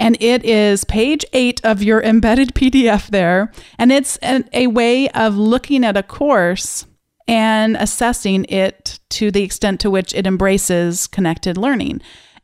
And 0.00 0.16
it 0.20 0.44
is 0.44 0.84
page 0.84 1.24
eight 1.32 1.60
of 1.64 1.82
your 1.82 2.02
embedded 2.02 2.54
PDF 2.54 3.08
there. 3.08 3.52
And 3.78 3.92
it's 3.92 4.16
an, 4.18 4.48
a 4.52 4.68
way 4.68 5.08
of 5.10 5.36
looking 5.36 5.84
at 5.84 5.96
a 5.96 6.02
course 6.02 6.86
and 7.28 7.76
assessing 7.76 8.46
it 8.48 8.98
to 9.10 9.30
the 9.30 9.42
extent 9.42 9.80
to 9.80 9.90
which 9.90 10.14
it 10.14 10.26
embraces 10.26 11.06
connected 11.06 11.56
learning. 11.56 12.00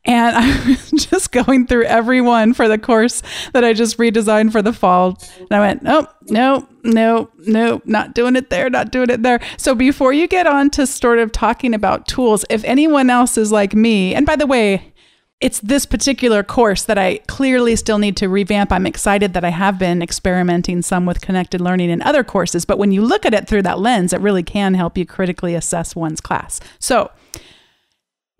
And 0.09 0.35
I 0.35 0.65
was 0.67 0.89
just 0.89 1.31
going 1.31 1.67
through 1.67 1.83
every 1.83 2.19
one 2.19 2.53
for 2.53 2.67
the 2.67 2.79
course 2.79 3.21
that 3.53 3.63
I 3.63 3.73
just 3.73 3.99
redesigned 3.99 4.51
for 4.51 4.63
the 4.63 4.73
fall. 4.73 5.19
And 5.37 5.51
I 5.51 5.59
went, 5.59 5.83
nope, 5.83 6.09
nope, 6.29 6.67
nope, 6.83 7.31
nope, 7.45 7.83
not 7.85 8.15
doing 8.15 8.35
it 8.35 8.49
there, 8.49 8.71
not 8.71 8.91
doing 8.91 9.11
it 9.11 9.21
there. 9.21 9.39
So 9.57 9.75
before 9.75 10.11
you 10.11 10.27
get 10.27 10.47
on 10.47 10.71
to 10.71 10.87
sort 10.87 11.19
of 11.19 11.31
talking 11.31 11.75
about 11.75 12.07
tools, 12.07 12.43
if 12.49 12.63
anyone 12.63 13.11
else 13.11 13.37
is 13.37 13.51
like 13.51 13.75
me, 13.75 14.15
and 14.15 14.25
by 14.25 14.35
the 14.35 14.47
way, 14.47 14.93
it's 15.41 15.59
this 15.59 15.85
particular 15.85 16.41
course 16.41 16.83
that 16.83 16.97
I 16.97 17.19
clearly 17.27 17.75
still 17.75 17.99
need 17.99 18.17
to 18.17 18.27
revamp. 18.27 18.71
I'm 18.71 18.87
excited 18.87 19.33
that 19.33 19.45
I 19.45 19.51
have 19.51 19.77
been 19.77 20.01
experimenting 20.01 20.81
some 20.81 21.05
with 21.05 21.21
connected 21.21 21.61
learning 21.61 21.91
in 21.91 22.01
other 22.01 22.23
courses, 22.23 22.65
but 22.65 22.79
when 22.79 22.91
you 22.91 23.03
look 23.03 23.27
at 23.27 23.35
it 23.35 23.47
through 23.47 23.61
that 23.61 23.79
lens, 23.79 24.11
it 24.11 24.21
really 24.21 24.43
can 24.43 24.73
help 24.73 24.97
you 24.97 25.05
critically 25.05 25.53
assess 25.53 25.95
one's 25.95 26.19
class. 26.19 26.59
So, 26.79 27.11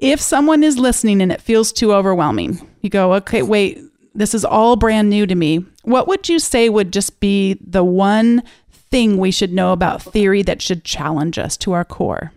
if 0.02 0.22
someone 0.22 0.64
is 0.64 0.78
listening 0.78 1.22
and 1.22 1.32
it 1.32 1.42
feels 1.42 1.72
too 1.72 1.94
overwhelming, 1.94 2.68
you 2.82 2.90
go, 2.90 3.14
okay, 3.16 3.42
wait, 3.42 3.80
this 4.16 4.34
is 4.34 4.46
all 4.46 4.76
brand 4.76 5.10
new 5.10 5.26
to 5.26 5.36
me. 5.36 5.66
What 5.84 6.08
would 6.08 6.30
you 6.30 6.40
say 6.40 6.70
would 6.70 6.92
just 6.92 7.20
be 7.20 7.58
the 7.62 7.84
one 7.84 8.44
thing 8.72 9.18
we 9.18 9.32
should 9.32 9.54
know 9.54 9.72
about 9.72 10.02
theory 10.02 10.42
that 10.44 10.62
should 10.62 10.84
challenge 10.84 11.38
us 11.38 11.58
to 11.58 11.74
our 11.74 11.86
core? 11.86 12.32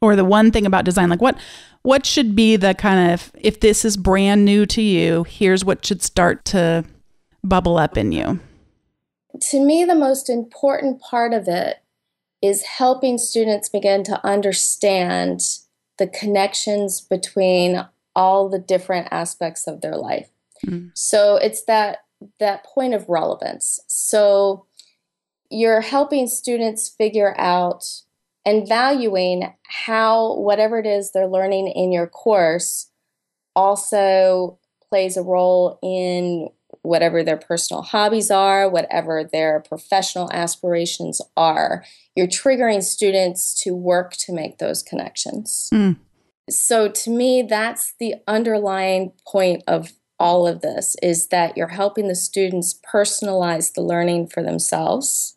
Or 0.00 0.16
the 0.16 0.24
one 0.24 0.50
thing 0.50 0.66
about 0.66 0.84
design? 0.84 1.08
Like 1.08 1.22
what 1.22 1.38
what 1.82 2.06
should 2.06 2.36
be 2.36 2.56
the 2.56 2.74
kind 2.74 3.12
of 3.12 3.32
if 3.34 3.60
this 3.60 3.84
is 3.84 3.96
brand 3.96 4.44
new 4.44 4.66
to 4.66 4.82
you, 4.82 5.24
here's 5.24 5.64
what 5.64 5.84
should 5.84 6.02
start 6.02 6.44
to 6.46 6.84
bubble 7.42 7.76
up 7.76 7.96
in 7.96 8.12
you? 8.12 8.40
To 9.40 9.64
me, 9.64 9.84
the 9.84 9.94
most 9.94 10.28
important 10.28 11.00
part 11.00 11.32
of 11.32 11.48
it 11.48 11.82
is 12.42 12.62
helping 12.62 13.18
students 13.18 13.68
begin 13.68 14.04
to 14.04 14.24
understand 14.26 15.40
the 16.02 16.08
connections 16.08 17.00
between 17.00 17.86
all 18.16 18.48
the 18.48 18.58
different 18.58 19.06
aspects 19.12 19.68
of 19.68 19.82
their 19.82 19.94
life. 19.94 20.28
Mm. 20.66 20.90
So 20.94 21.36
it's 21.36 21.62
that 21.66 21.98
that 22.40 22.64
point 22.64 22.92
of 22.92 23.08
relevance. 23.08 23.78
So 23.86 24.66
you're 25.48 25.80
helping 25.80 26.26
students 26.26 26.88
figure 26.88 27.38
out 27.38 27.84
and 28.44 28.66
valuing 28.66 29.54
how 29.62 30.34
whatever 30.38 30.80
it 30.80 30.86
is 30.86 31.12
they're 31.12 31.28
learning 31.28 31.68
in 31.68 31.92
your 31.92 32.08
course 32.08 32.90
also 33.54 34.58
plays 34.88 35.16
a 35.16 35.22
role 35.22 35.78
in 35.84 36.48
whatever 36.82 37.22
their 37.22 37.36
personal 37.36 37.82
hobbies 37.82 38.30
are, 38.30 38.68
whatever 38.68 39.24
their 39.24 39.60
professional 39.60 40.30
aspirations 40.32 41.20
are. 41.36 41.84
You're 42.16 42.26
triggering 42.26 42.82
students 42.82 43.54
to 43.62 43.74
work 43.74 44.14
to 44.18 44.32
make 44.32 44.58
those 44.58 44.82
connections. 44.82 45.70
Mm. 45.72 45.96
So 46.50 46.88
to 46.88 47.10
me 47.10 47.42
that's 47.42 47.94
the 47.98 48.16
underlying 48.26 49.12
point 49.26 49.62
of 49.66 49.92
all 50.18 50.46
of 50.46 50.60
this 50.60 50.96
is 51.02 51.28
that 51.28 51.56
you're 51.56 51.68
helping 51.68 52.08
the 52.08 52.14
students 52.14 52.78
personalize 52.92 53.72
the 53.72 53.82
learning 53.82 54.28
for 54.28 54.42
themselves. 54.42 55.36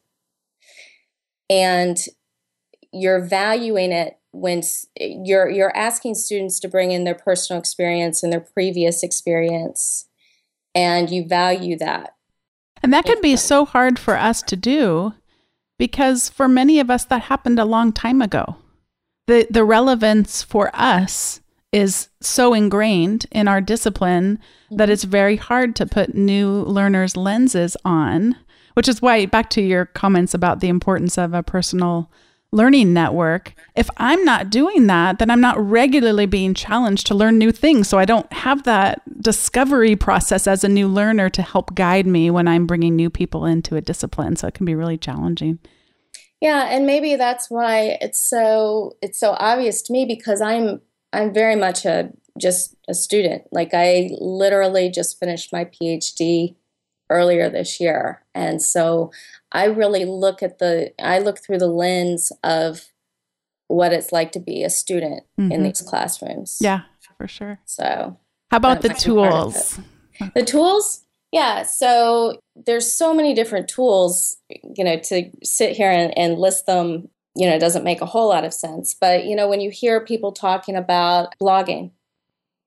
And 1.49 1.97
you're 2.91 3.23
valuing 3.23 3.91
it 3.91 4.17
when 4.31 4.61
you're 4.99 5.49
you're 5.49 5.75
asking 5.75 6.15
students 6.15 6.59
to 6.59 6.67
bring 6.67 6.91
in 6.91 7.03
their 7.03 7.15
personal 7.15 7.59
experience 7.59 8.21
and 8.21 8.31
their 8.31 8.39
previous 8.39 9.01
experience 9.01 10.07
and 10.75 11.09
you 11.09 11.25
value 11.25 11.77
that 11.77 12.15
and 12.83 12.93
that 12.93 13.05
can 13.05 13.19
be 13.21 13.35
so 13.35 13.65
hard 13.65 13.97
for 13.97 14.15
us 14.17 14.41
to 14.43 14.55
do 14.55 15.13
because 15.79 16.29
for 16.29 16.47
many 16.47 16.79
of 16.79 16.89
us 16.89 17.05
that 17.05 17.23
happened 17.23 17.57
a 17.57 17.65
long 17.65 17.91
time 17.91 18.21
ago 18.21 18.57
the 19.27 19.47
the 19.49 19.63
relevance 19.63 20.43
for 20.43 20.69
us 20.73 21.41
is 21.71 22.09
so 22.21 22.53
ingrained 22.53 23.25
in 23.31 23.47
our 23.47 23.59
discipline 23.59 24.37
mm-hmm. 24.37 24.77
that 24.77 24.89
it's 24.89 25.03
very 25.03 25.37
hard 25.37 25.75
to 25.75 25.85
put 25.85 26.13
new 26.13 26.49
learners 26.63 27.17
lenses 27.17 27.75
on 27.83 28.35
which 28.75 28.89
is 28.89 29.01
why 29.01 29.25
back 29.25 29.49
to 29.49 29.61
your 29.61 29.85
comments 29.85 30.33
about 30.33 30.59
the 30.59 30.67
importance 30.67 31.17
of 31.17 31.33
a 31.33 31.41
personal 31.41 32.11
learning 32.55 32.93
network, 32.93 33.53
if 33.75 33.89
I'm 33.97 34.23
not 34.23 34.49
doing 34.49 34.87
that, 34.87 35.19
then 35.19 35.29
I'm 35.29 35.41
not 35.41 35.59
regularly 35.59 36.25
being 36.25 36.53
challenged 36.53 37.05
to 37.07 37.15
learn 37.15 37.37
new 37.37 37.51
things. 37.51 37.89
So 37.89 37.99
I 37.99 38.05
don't 38.05 38.31
have 38.31 38.63
that 38.63 39.01
discovery 39.21 39.95
process 39.95 40.47
as 40.47 40.63
a 40.63 40.69
new 40.69 40.87
learner 40.87 41.29
to 41.31 41.41
help 41.41 41.75
guide 41.75 42.07
me 42.07 42.31
when 42.31 42.47
I'm 42.47 42.65
bringing 42.65 42.95
new 42.95 43.09
people 43.09 43.45
into 43.45 43.75
a 43.75 43.81
discipline. 43.81 44.37
So 44.37 44.47
it 44.47 44.53
can 44.53 44.65
be 44.65 44.75
really 44.75 44.97
challenging. 44.97 45.59
Yeah, 46.41 46.67
and 46.69 46.85
maybe 46.85 47.15
that's 47.15 47.49
why 47.49 47.97
it's 48.01 48.19
so 48.19 48.97
it's 49.01 49.19
so 49.19 49.35
obvious 49.39 49.81
to 49.83 49.93
me 49.93 50.05
because 50.05 50.41
I'm 50.41 50.81
I'm 51.11 51.33
very 51.33 51.55
much 51.55 51.85
a 51.85 52.11
just 52.39 52.75
a 52.87 52.93
student. 52.93 53.43
Like 53.51 53.73
I 53.73 54.09
literally 54.19 54.89
just 54.89 55.19
finished 55.19 55.51
my 55.51 55.65
PhD 55.65 56.55
earlier 57.09 57.49
this 57.49 57.79
year. 57.79 58.23
And 58.33 58.61
so 58.61 59.11
I 59.55 59.65
really 59.65 60.03
look 60.05 60.43
at 60.43 60.59
the 60.59 60.93
I 60.99 61.19
look 61.19 61.39
through 61.39 61.59
the 61.59 61.67
lens 61.67 62.31
of 62.43 62.91
what 63.67 63.93
it's 63.93 64.11
like 64.11 64.31
to 64.33 64.39
be 64.39 64.63
a 64.63 64.69
student 64.69 65.23
mm-hmm. 65.39 65.51
in 65.51 65.63
these 65.63 65.81
classrooms. 65.81 66.57
Yeah, 66.61 66.81
for 67.17 67.27
sure. 67.27 67.59
So, 67.65 68.17
how 68.51 68.57
about 68.57 68.81
the 68.81 68.89
tools? 68.89 69.79
The 70.33 70.43
tools? 70.43 71.05
Yeah, 71.31 71.63
so 71.63 72.39
there's 72.55 72.91
so 72.91 73.13
many 73.13 73.33
different 73.33 73.67
tools, 73.67 74.37
you 74.49 74.83
know, 74.83 74.97
to 74.99 75.29
sit 75.43 75.75
here 75.75 75.91
and, 75.91 76.17
and 76.17 76.37
list 76.37 76.65
them, 76.65 77.09
you 77.35 77.49
know, 77.49 77.59
doesn't 77.59 77.83
make 77.83 77.99
a 77.99 78.05
whole 78.05 78.29
lot 78.29 78.45
of 78.45 78.53
sense. 78.53 78.93
But, 78.93 79.25
you 79.25 79.35
know, 79.35 79.49
when 79.49 79.59
you 79.59 79.69
hear 79.69 79.99
people 79.99 80.31
talking 80.31 80.77
about 80.77 81.35
blogging, 81.41 81.91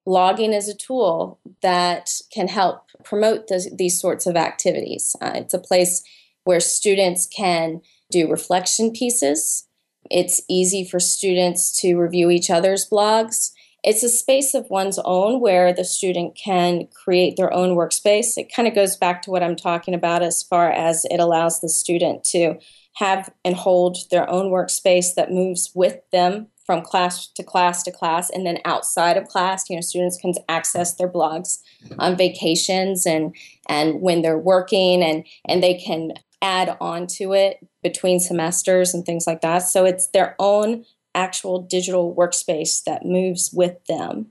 blogging 0.06 0.54
is 0.54 0.68
a 0.68 0.76
tool 0.76 1.38
that 1.62 2.10
can 2.30 2.48
help 2.48 2.90
promote 3.04 3.48
this, 3.48 3.70
these 3.74 3.98
sorts 3.98 4.26
of 4.26 4.36
activities. 4.36 5.16
Uh, 5.22 5.32
it's 5.36 5.54
a 5.54 5.58
place 5.58 6.02
where 6.48 6.60
students 6.60 7.26
can 7.26 7.78
do 8.10 8.26
reflection 8.26 8.90
pieces. 8.90 9.68
It's 10.10 10.40
easy 10.48 10.82
for 10.82 10.98
students 10.98 11.78
to 11.82 11.96
review 11.96 12.30
each 12.30 12.48
other's 12.48 12.88
blogs. 12.88 13.50
It's 13.84 14.02
a 14.02 14.08
space 14.08 14.54
of 14.54 14.70
one's 14.70 14.98
own 15.04 15.42
where 15.42 15.74
the 15.74 15.84
student 15.84 16.38
can 16.42 16.88
create 17.04 17.36
their 17.36 17.52
own 17.52 17.76
workspace. 17.76 18.38
It 18.38 18.50
kind 18.50 18.66
of 18.66 18.74
goes 18.74 18.96
back 18.96 19.20
to 19.22 19.30
what 19.30 19.42
I'm 19.42 19.56
talking 19.56 19.92
about 19.92 20.22
as 20.22 20.42
far 20.42 20.70
as 20.70 21.04
it 21.10 21.20
allows 21.20 21.60
the 21.60 21.68
student 21.68 22.24
to 22.32 22.54
have 22.94 23.30
and 23.44 23.54
hold 23.54 23.98
their 24.10 24.26
own 24.30 24.50
workspace 24.50 25.14
that 25.16 25.30
moves 25.30 25.72
with 25.74 25.98
them 26.12 26.46
from 26.64 26.80
class 26.80 27.26
to 27.26 27.42
class 27.42 27.82
to 27.82 27.92
class 27.92 28.30
and 28.30 28.46
then 28.46 28.58
outside 28.64 29.16
of 29.16 29.28
class 29.28 29.70
you 29.70 29.76
know 29.76 29.80
students 29.80 30.18
can 30.20 30.34
access 30.50 30.96
their 30.96 31.08
blogs 31.08 31.60
on 31.98 32.14
vacations 32.14 33.06
and 33.06 33.34
and 33.70 34.02
when 34.02 34.20
they're 34.20 34.38
working 34.38 35.02
and 35.02 35.24
and 35.46 35.62
they 35.62 35.74
can 35.74 36.12
add 36.42 36.76
on 36.80 37.06
to 37.06 37.32
it 37.32 37.66
between 37.82 38.20
semesters 38.20 38.94
and 38.94 39.04
things 39.04 39.26
like 39.26 39.40
that. 39.40 39.58
So 39.58 39.84
it's 39.84 40.08
their 40.08 40.36
own 40.38 40.84
actual 41.14 41.60
digital 41.62 42.14
workspace 42.14 42.82
that 42.84 43.04
moves 43.04 43.50
with 43.52 43.84
them. 43.86 44.28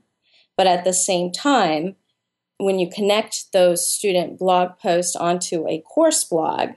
But 0.56 0.66
at 0.66 0.84
the 0.84 0.92
same 0.92 1.30
time, 1.30 1.96
when 2.58 2.78
you 2.78 2.90
connect 2.90 3.52
those 3.52 3.86
student 3.86 4.38
blog 4.38 4.78
posts 4.78 5.14
onto 5.14 5.66
a 5.68 5.80
course 5.80 6.24
blog, 6.24 6.70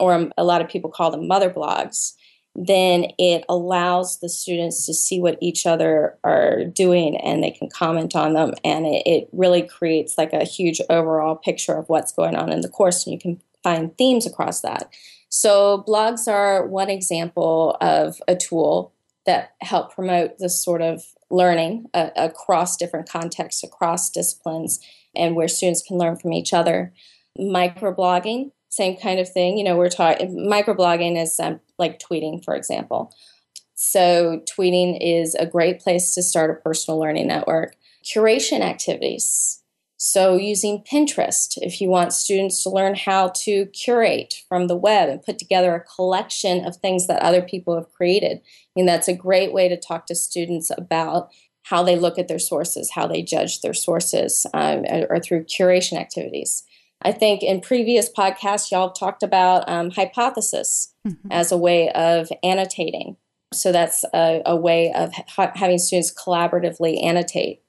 or 0.00 0.14
um, 0.14 0.32
a 0.36 0.44
lot 0.44 0.60
of 0.60 0.68
people 0.68 0.90
call 0.90 1.10
them 1.10 1.28
mother 1.28 1.50
blogs, 1.50 2.14
then 2.56 3.06
it 3.18 3.44
allows 3.48 4.18
the 4.18 4.28
students 4.28 4.84
to 4.86 4.94
see 4.94 5.20
what 5.20 5.38
each 5.40 5.66
other 5.66 6.18
are 6.24 6.64
doing 6.64 7.16
and 7.18 7.42
they 7.42 7.50
can 7.50 7.68
comment 7.68 8.16
on 8.16 8.32
them. 8.32 8.52
And 8.64 8.86
it, 8.86 9.02
it 9.06 9.28
really 9.32 9.62
creates 9.62 10.18
like 10.18 10.32
a 10.32 10.44
huge 10.44 10.80
overall 10.90 11.36
picture 11.36 11.74
of 11.74 11.88
what's 11.88 12.12
going 12.12 12.34
on 12.34 12.50
in 12.50 12.62
the 12.62 12.68
course. 12.68 13.06
And 13.06 13.12
you 13.12 13.20
can 13.20 13.40
find 13.62 13.96
themes 13.96 14.26
across 14.26 14.60
that. 14.60 14.92
So, 15.28 15.84
blogs 15.86 16.26
are 16.26 16.66
one 16.66 16.90
example 16.90 17.76
of 17.80 18.16
a 18.26 18.34
tool 18.34 18.92
that 19.26 19.54
help 19.60 19.94
promote 19.94 20.38
this 20.38 20.62
sort 20.62 20.82
of 20.82 21.04
learning 21.30 21.86
uh, 21.94 22.10
across 22.16 22.76
different 22.76 23.08
contexts, 23.08 23.62
across 23.62 24.10
disciplines, 24.10 24.80
and 25.14 25.36
where 25.36 25.48
students 25.48 25.82
can 25.82 25.98
learn 25.98 26.16
from 26.16 26.32
each 26.32 26.52
other. 26.52 26.92
Microblogging, 27.38 28.50
same 28.70 28.96
kind 28.96 29.20
of 29.20 29.30
thing. 29.30 29.56
You 29.56 29.64
know, 29.64 29.76
we're 29.76 29.88
talking 29.88 30.48
microblogging 30.50 31.20
is 31.20 31.38
um, 31.38 31.60
like 31.78 32.00
tweeting, 32.00 32.44
for 32.44 32.56
example. 32.56 33.14
So, 33.76 34.42
tweeting 34.50 34.98
is 35.00 35.34
a 35.36 35.46
great 35.46 35.80
place 35.80 36.14
to 36.14 36.22
start 36.22 36.50
a 36.50 36.54
personal 36.54 36.98
learning 36.98 37.28
network. 37.28 37.76
Curation 38.04 38.60
activities. 38.60 39.59
So, 40.02 40.34
using 40.36 40.82
Pinterest, 40.82 41.58
if 41.58 41.78
you 41.78 41.90
want 41.90 42.14
students 42.14 42.62
to 42.62 42.70
learn 42.70 42.94
how 42.94 43.28
to 43.42 43.66
curate 43.66 44.32
from 44.48 44.66
the 44.66 44.74
web 44.74 45.10
and 45.10 45.22
put 45.22 45.38
together 45.38 45.74
a 45.74 45.84
collection 45.94 46.64
of 46.64 46.76
things 46.76 47.06
that 47.06 47.20
other 47.20 47.42
people 47.42 47.74
have 47.74 47.92
created, 47.92 48.40
and 48.74 48.88
that's 48.88 49.08
a 49.08 49.14
great 49.14 49.52
way 49.52 49.68
to 49.68 49.76
talk 49.76 50.06
to 50.06 50.14
students 50.14 50.72
about 50.74 51.28
how 51.64 51.82
they 51.82 51.96
look 51.96 52.18
at 52.18 52.28
their 52.28 52.38
sources, 52.38 52.92
how 52.92 53.06
they 53.06 53.20
judge 53.20 53.60
their 53.60 53.74
sources, 53.74 54.46
um, 54.54 54.86
or 55.10 55.20
through 55.20 55.44
curation 55.44 55.98
activities. 55.98 56.62
I 57.02 57.12
think 57.12 57.42
in 57.42 57.60
previous 57.60 58.10
podcasts, 58.10 58.70
y'all 58.70 58.92
talked 58.92 59.22
about 59.22 59.68
um, 59.68 59.90
hypothesis 59.90 60.94
mm-hmm. 61.06 61.30
as 61.30 61.52
a 61.52 61.58
way 61.58 61.90
of 61.90 62.30
annotating. 62.42 63.18
So 63.52 63.70
that's 63.70 64.02
a, 64.14 64.40
a 64.46 64.56
way 64.56 64.94
of 64.94 65.12
ha- 65.12 65.52
having 65.54 65.76
students 65.76 66.10
collaboratively 66.10 67.04
annotate 67.04 67.60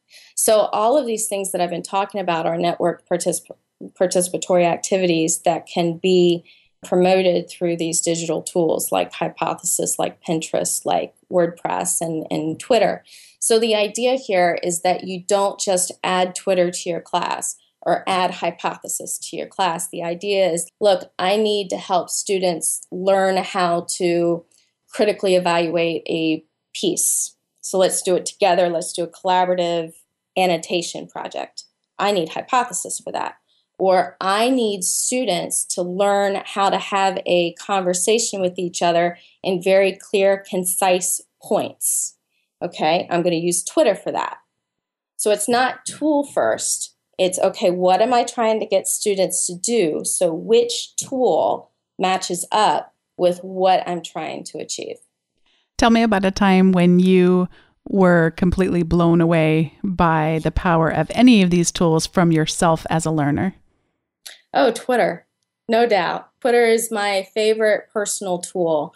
so, 0.44 0.70
all 0.74 0.98
of 0.98 1.06
these 1.06 1.28
things 1.28 1.52
that 1.52 1.62
I've 1.62 1.70
been 1.70 1.84
talking 1.84 2.20
about 2.20 2.48
are 2.48 2.58
network 2.58 3.08
particip- 3.08 3.56
participatory 3.94 4.66
activities 4.66 5.44
that 5.44 5.68
can 5.68 6.00
be 6.00 6.44
promoted 6.84 7.48
through 7.48 7.78
these 7.78 8.02
digital 8.02 8.42
tools 8.42 8.92
like 8.92 9.14
Hypothesis, 9.14 10.00
like 10.00 10.20
Pinterest, 10.24 10.84
like 10.84 11.14
WordPress, 11.32 12.02
and, 12.02 12.26
and 12.32 12.60
Twitter. 12.60 13.04
So, 13.40 13.60
the 13.60 13.76
idea 13.76 14.16
here 14.16 14.58
is 14.64 14.82
that 14.82 15.04
you 15.04 15.22
don't 15.22 15.60
just 15.60 15.92
add 16.04 16.34
Twitter 16.34 16.72
to 16.72 16.90
your 16.90 17.02
class 17.02 17.56
or 17.84 18.04
add 18.10 18.32
Hypothesis 18.32 19.20
to 19.20 19.38
your 19.38 19.46
class. 19.46 19.90
The 19.90 20.02
idea 20.02 20.50
is 20.50 20.68
look, 20.80 21.12
I 21.20 21.38
need 21.38 21.70
to 21.70 21.78
help 21.78 22.10
students 22.10 22.82
learn 22.92 23.38
how 23.38 23.86
to 23.98 24.44
critically 24.90 25.36
evaluate 25.36 26.02
a 26.08 26.44
piece. 26.74 27.36
So, 27.62 27.78
let's 27.78 28.02
do 28.02 28.16
it 28.16 28.26
together. 28.26 28.70
Let's 28.70 28.92
do 28.92 29.04
a 29.04 29.08
collaborative 29.08 29.94
annotation 30.38 31.08
project. 31.08 31.64
I 32.00 32.12
need 32.12 32.30
hypothesis 32.30 33.00
for 33.00 33.12
that. 33.12 33.36
Or 33.78 34.16
I 34.22 34.50
need 34.50 34.84
students 34.84 35.66
to 35.74 35.82
learn 35.82 36.42
how 36.46 36.70
to 36.70 36.78
have 36.78 37.20
a 37.26 37.54
conversation 37.54 38.40
with 38.40 38.60
each 38.60 38.82
other 38.82 39.18
in 39.44 39.62
very 39.62 39.98
clear, 40.00 40.44
concise 40.48 41.22
points. 41.42 42.16
Okay, 42.62 43.08
I'm 43.10 43.24
going 43.24 43.34
to 43.34 43.44
use 43.44 43.64
Twitter 43.64 43.96
for 43.96 44.12
that. 44.12 44.38
So 45.18 45.32
it's 45.32 45.50
not 45.50 45.86
tool 45.86 46.24
first. 46.24 46.96
It's 47.18 47.40
okay, 47.40 47.72
what 47.72 48.02
am 48.02 48.14
I 48.14 48.24
trying 48.24 48.60
to 48.60 48.66
get 48.66 48.88
students 48.88 49.46
to 49.48 49.56
do? 49.56 50.02
So 50.04 50.34
which 50.34 50.96
tool 50.96 51.72
matches 52.00 52.46
up 52.52 52.94
with 53.18 53.40
what 53.40 53.88
I'm 53.88 54.02
trying 54.02 54.44
to 54.46 54.60
achieve? 54.60 54.98
Tell 55.78 55.90
me 55.90 56.04
about 56.04 56.26
a 56.26 56.32
time 56.32 56.72
when 56.72 57.00
you 57.00 57.48
were 57.90 58.32
completely 58.32 58.84
blown 58.84 59.22
away 59.22 59.78
by 59.84 60.40
the 60.44 60.52
power 60.52 60.90
of 60.90 61.12
any 61.14 61.42
of 61.42 61.50
these 61.50 61.72
tools 61.72 62.06
from 62.06 62.32
yourself 62.32 62.86
as 62.90 63.06
a 63.06 63.12
learner? 63.12 63.56
Oh, 64.54 64.72
Twitter, 64.72 65.26
no 65.68 65.88
doubt. 65.88 66.30
Twitter 66.42 66.66
is 66.66 66.92
my 66.92 67.28
favorite 67.34 67.88
personal 67.92 68.40
tool. 68.40 68.94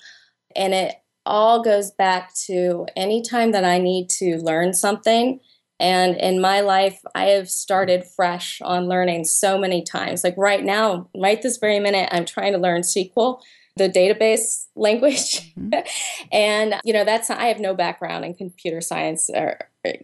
And 0.56 0.74
it 0.74 0.95
all 1.26 1.63
goes 1.63 1.91
back 1.91 2.34
to 2.45 2.86
any 2.95 3.21
time 3.21 3.52
that 3.52 3.65
I 3.65 3.80
need 3.80 4.10
to 4.10 4.38
learn 4.38 4.74
something. 4.74 5.39
And 5.80 6.15
in 6.17 6.39
my 6.39 6.62
life, 6.62 7.02
I 7.15 7.26
have 7.26 7.50
started 7.50 8.06
fresh 8.06 8.62
on 8.62 8.88
learning 8.88 9.26
so 9.26 9.58
many 9.58 9.84
times. 9.84 10.24
Like 10.24 10.36
right 10.38 10.63
now, 10.63 11.10
right 11.15 11.41
this 11.41 11.58
very 11.58 11.80
minute, 11.80 12.10
I'm 12.12 12.26
trying 12.26 12.54
to 12.54 12.60
learn 12.60 12.82
SQL 12.82 13.41
the 13.76 13.90
database 13.90 14.68
language. 14.76 15.54
Mm-hmm. 15.56 15.80
and, 16.32 16.76
you 16.84 16.94
know, 16.94 17.04
that's, 17.04 17.30
I 17.30 17.46
have 17.46 17.60
no 17.60 17.74
background 17.74 18.26
in 18.26 18.34
computer 18.34 18.82
science, 18.82 19.30
or 19.34 19.58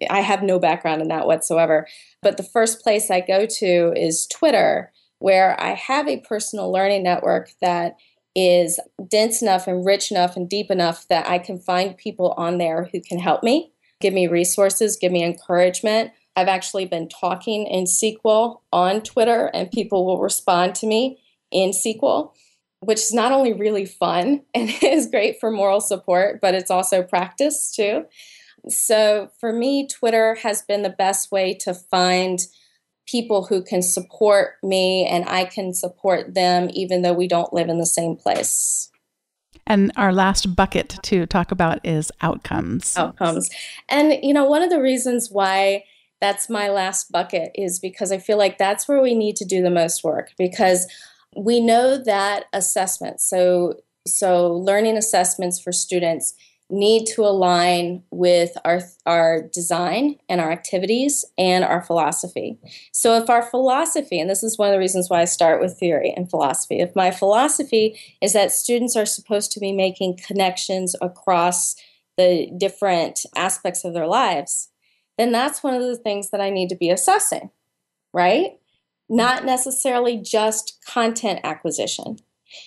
I 0.10 0.22
have 0.22 0.44
no 0.44 0.60
background 0.60 1.02
in 1.02 1.08
that 1.08 1.28
whatsoever. 1.28 1.88
But 2.22 2.38
the 2.38 2.44
first 2.44 2.82
place 2.82 3.10
I 3.10 3.22
go 3.22 3.46
to 3.46 3.94
is 3.96 4.28
Twitter, 4.28 4.92
where 5.20 5.60
I 5.60 5.74
have 5.74 6.08
a 6.08 6.20
personal 6.22 6.72
learning 6.72 7.04
network 7.04 7.52
that 7.62 7.96
is 8.36 8.80
dense 9.10 9.42
enough 9.42 9.68
and 9.68 9.86
rich 9.86 10.12
enough 10.12 10.36
and 10.36 10.50
deep 10.50 10.72
enough 10.72 11.08
that 11.10 11.28
I 11.28 11.38
can 11.38 11.60
find 11.60 11.98
people 11.98 12.34
on 12.38 12.58
there 12.58 12.90
who 12.92 13.02
can 13.02 13.20
help 13.20 13.44
me, 13.44 13.72
give 14.00 14.14
me 14.14 14.28
resources, 14.28 14.98
give 14.98 15.12
me 15.12 15.24
encouragement. 15.24 16.12
I've 16.36 16.48
actually 16.48 16.86
been 16.86 17.10
talking 17.10 17.68
in 17.68 17.84
SQL 17.86 18.62
on 18.72 19.02
Twitter, 19.02 19.52
and 19.54 19.70
people 19.70 20.06
will 20.06 20.22
respond 20.22 20.76
to 20.76 20.88
me 20.88 21.22
in 21.52 21.72
SQL 21.72 22.32
which 22.82 23.00
is 23.00 23.14
not 23.14 23.32
only 23.32 23.54
really 23.54 23.86
fun 23.86 24.42
and 24.54 24.70
is 24.82 25.08
great 25.08 25.40
for 25.40 25.50
moral 25.50 25.82
support, 25.82 26.40
but 26.42 26.54
it's 26.54 26.72
also 26.72 27.02
practice 27.02 27.72
too. 27.72 28.06
So 28.68 29.30
for 29.40 29.54
me, 29.54 29.88
Twitter 29.88 30.36
has 30.44 30.62
been 30.62 30.84
the 30.84 30.90
best 30.90 31.32
way 31.32 31.56
to 31.62 31.74
find 31.74 32.40
people 33.08 33.46
who 33.46 33.64
can 33.64 33.82
support 33.82 34.56
me 34.64 35.06
and 35.06 35.28
I 35.28 35.46
can 35.46 35.74
support 35.74 36.36
them 36.36 36.70
even 36.74 37.02
though 37.02 37.14
we 37.14 37.28
don't 37.28 37.52
live 37.54 37.70
in 37.70 37.80
the 37.80 37.86
same 37.86 38.16
place. 38.16 38.90
And 39.68 39.92
our 39.96 40.14
last 40.14 40.56
bucket 40.56 40.98
to 41.04 41.26
talk 41.26 41.52
about 41.52 41.86
is 41.86 42.12
outcomes. 42.22 42.96
Outcomes. 42.98 43.50
And, 43.90 44.18
you 44.24 44.34
know, 44.34 44.46
one 44.46 44.62
of 44.62 44.70
the 44.70 44.82
reasons 44.82 45.30
why 45.32 45.84
that's 46.20 46.50
my 46.50 46.70
last 46.70 47.12
bucket 47.12 47.52
is 47.56 47.80
because 47.80 48.12
I 48.12 48.18
feel 48.18 48.38
like 48.38 48.58
that's 48.58 48.88
where 48.88 49.02
we 49.02 49.16
need 49.16 49.36
to 49.38 49.46
do 49.46 49.62
the 49.62 49.72
most 49.72 50.04
work 50.04 50.32
because 50.38 50.88
we 51.36 51.60
know 51.60 51.98
that 51.98 52.46
assessments, 52.54 53.30
so 53.30 53.76
so 54.08 54.54
learning 54.54 54.98
assessments 54.98 55.60
for 55.60 55.72
students 55.72 56.34
need 56.72 57.06
to 57.06 57.22
align 57.22 58.02
with 58.12 58.58
our 58.64 58.82
our 59.06 59.42
design 59.54 60.16
and 60.30 60.40
our 60.40 60.52
activities 60.52 61.26
and 61.38 61.64
our 61.64 61.82
philosophy. 61.82 62.58
So 62.94 63.22
if 63.22 63.30
our 63.30 63.44
philosophy 63.44 64.20
and 64.20 64.30
this 64.30 64.42
is 64.42 64.58
one 64.58 64.70
of 64.70 64.74
the 64.74 64.80
reasons 64.80 65.10
why 65.10 65.22
I 65.22 65.26
start 65.26 65.62
with 65.62 65.78
theory 65.78 66.14
and 66.16 66.30
philosophy. 66.30 66.80
If 66.80 66.96
my 66.96 67.12
philosophy 67.12 68.00
is 68.22 68.34
that 68.34 68.52
students 68.52 68.96
are 68.96 69.06
supposed 69.06 69.52
to 69.52 69.60
be 69.60 69.74
making 69.74 70.20
connections 70.26 70.96
across 71.02 71.76
the 72.18 72.50
different 72.58 73.26
aspects 73.36 73.84
of 73.84 73.94
their 73.94 74.08
lives, 74.08 74.70
then 75.18 75.32
that's 75.32 75.64
one 75.64 75.76
of 75.76 75.82
the 75.82 75.98
things 75.98 76.30
that 76.32 76.42
I 76.42 76.50
need 76.50 76.70
to 76.70 76.76
be 76.76 76.90
assessing, 76.90 77.52
right? 78.14 78.61
Not 79.12 79.44
necessarily 79.44 80.18
just 80.18 80.80
content 80.88 81.42
acquisition. 81.44 82.18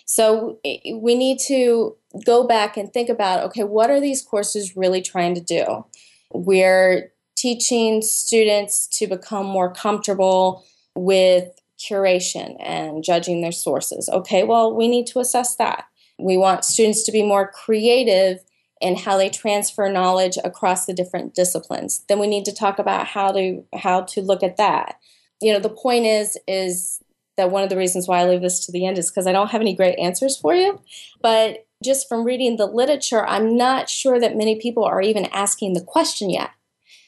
So 0.04 0.60
we 0.62 1.14
need 1.14 1.38
to 1.46 1.96
go 2.24 2.46
back 2.46 2.76
and 2.76 2.92
think 2.92 3.08
about 3.08 3.42
okay, 3.44 3.64
what 3.64 3.90
are 3.90 4.00
these 4.00 4.22
courses 4.22 4.76
really 4.76 5.00
trying 5.00 5.34
to 5.34 5.40
do? 5.40 5.86
We're 6.32 7.12
teaching 7.34 8.02
students 8.02 8.86
to 8.98 9.06
become 9.06 9.46
more 9.46 9.72
comfortable 9.72 10.64
with 10.94 11.48
curation 11.78 12.56
and 12.60 13.02
judging 13.02 13.40
their 13.40 13.52
sources. 13.52 14.08
Okay, 14.08 14.44
well, 14.44 14.74
we 14.74 14.86
need 14.86 15.06
to 15.08 15.20
assess 15.20 15.56
that. 15.56 15.86
We 16.18 16.36
want 16.36 16.64
students 16.64 17.02
to 17.04 17.12
be 17.12 17.22
more 17.22 17.48
creative 17.48 18.44
in 18.80 18.96
how 18.96 19.16
they 19.16 19.30
transfer 19.30 19.90
knowledge 19.90 20.36
across 20.44 20.84
the 20.84 20.92
different 20.92 21.34
disciplines. 21.34 22.04
Then 22.08 22.18
we 22.18 22.26
need 22.26 22.44
to 22.44 22.54
talk 22.54 22.78
about 22.78 23.06
how 23.06 23.32
to 23.32 23.64
how 23.74 24.02
to 24.02 24.20
look 24.20 24.42
at 24.42 24.58
that 24.58 24.96
you 25.44 25.52
know, 25.52 25.58
the 25.58 25.68
point 25.68 26.06
is, 26.06 26.38
is 26.48 27.00
that 27.36 27.50
one 27.50 27.62
of 27.62 27.68
the 27.68 27.76
reasons 27.76 28.08
why 28.08 28.20
I 28.20 28.26
leave 28.26 28.40
this 28.40 28.64
to 28.64 28.72
the 28.72 28.86
end 28.86 28.96
is 28.96 29.10
because 29.10 29.26
I 29.26 29.32
don't 29.32 29.50
have 29.50 29.60
any 29.60 29.74
great 29.74 29.98
answers 29.98 30.38
for 30.38 30.54
you. 30.54 30.80
But 31.20 31.66
just 31.84 32.08
from 32.08 32.24
reading 32.24 32.56
the 32.56 32.66
literature, 32.66 33.26
I'm 33.26 33.54
not 33.54 33.90
sure 33.90 34.18
that 34.18 34.36
many 34.36 34.58
people 34.58 34.84
are 34.84 35.02
even 35.02 35.26
asking 35.26 35.74
the 35.74 35.84
question 35.84 36.30
yet. 36.30 36.50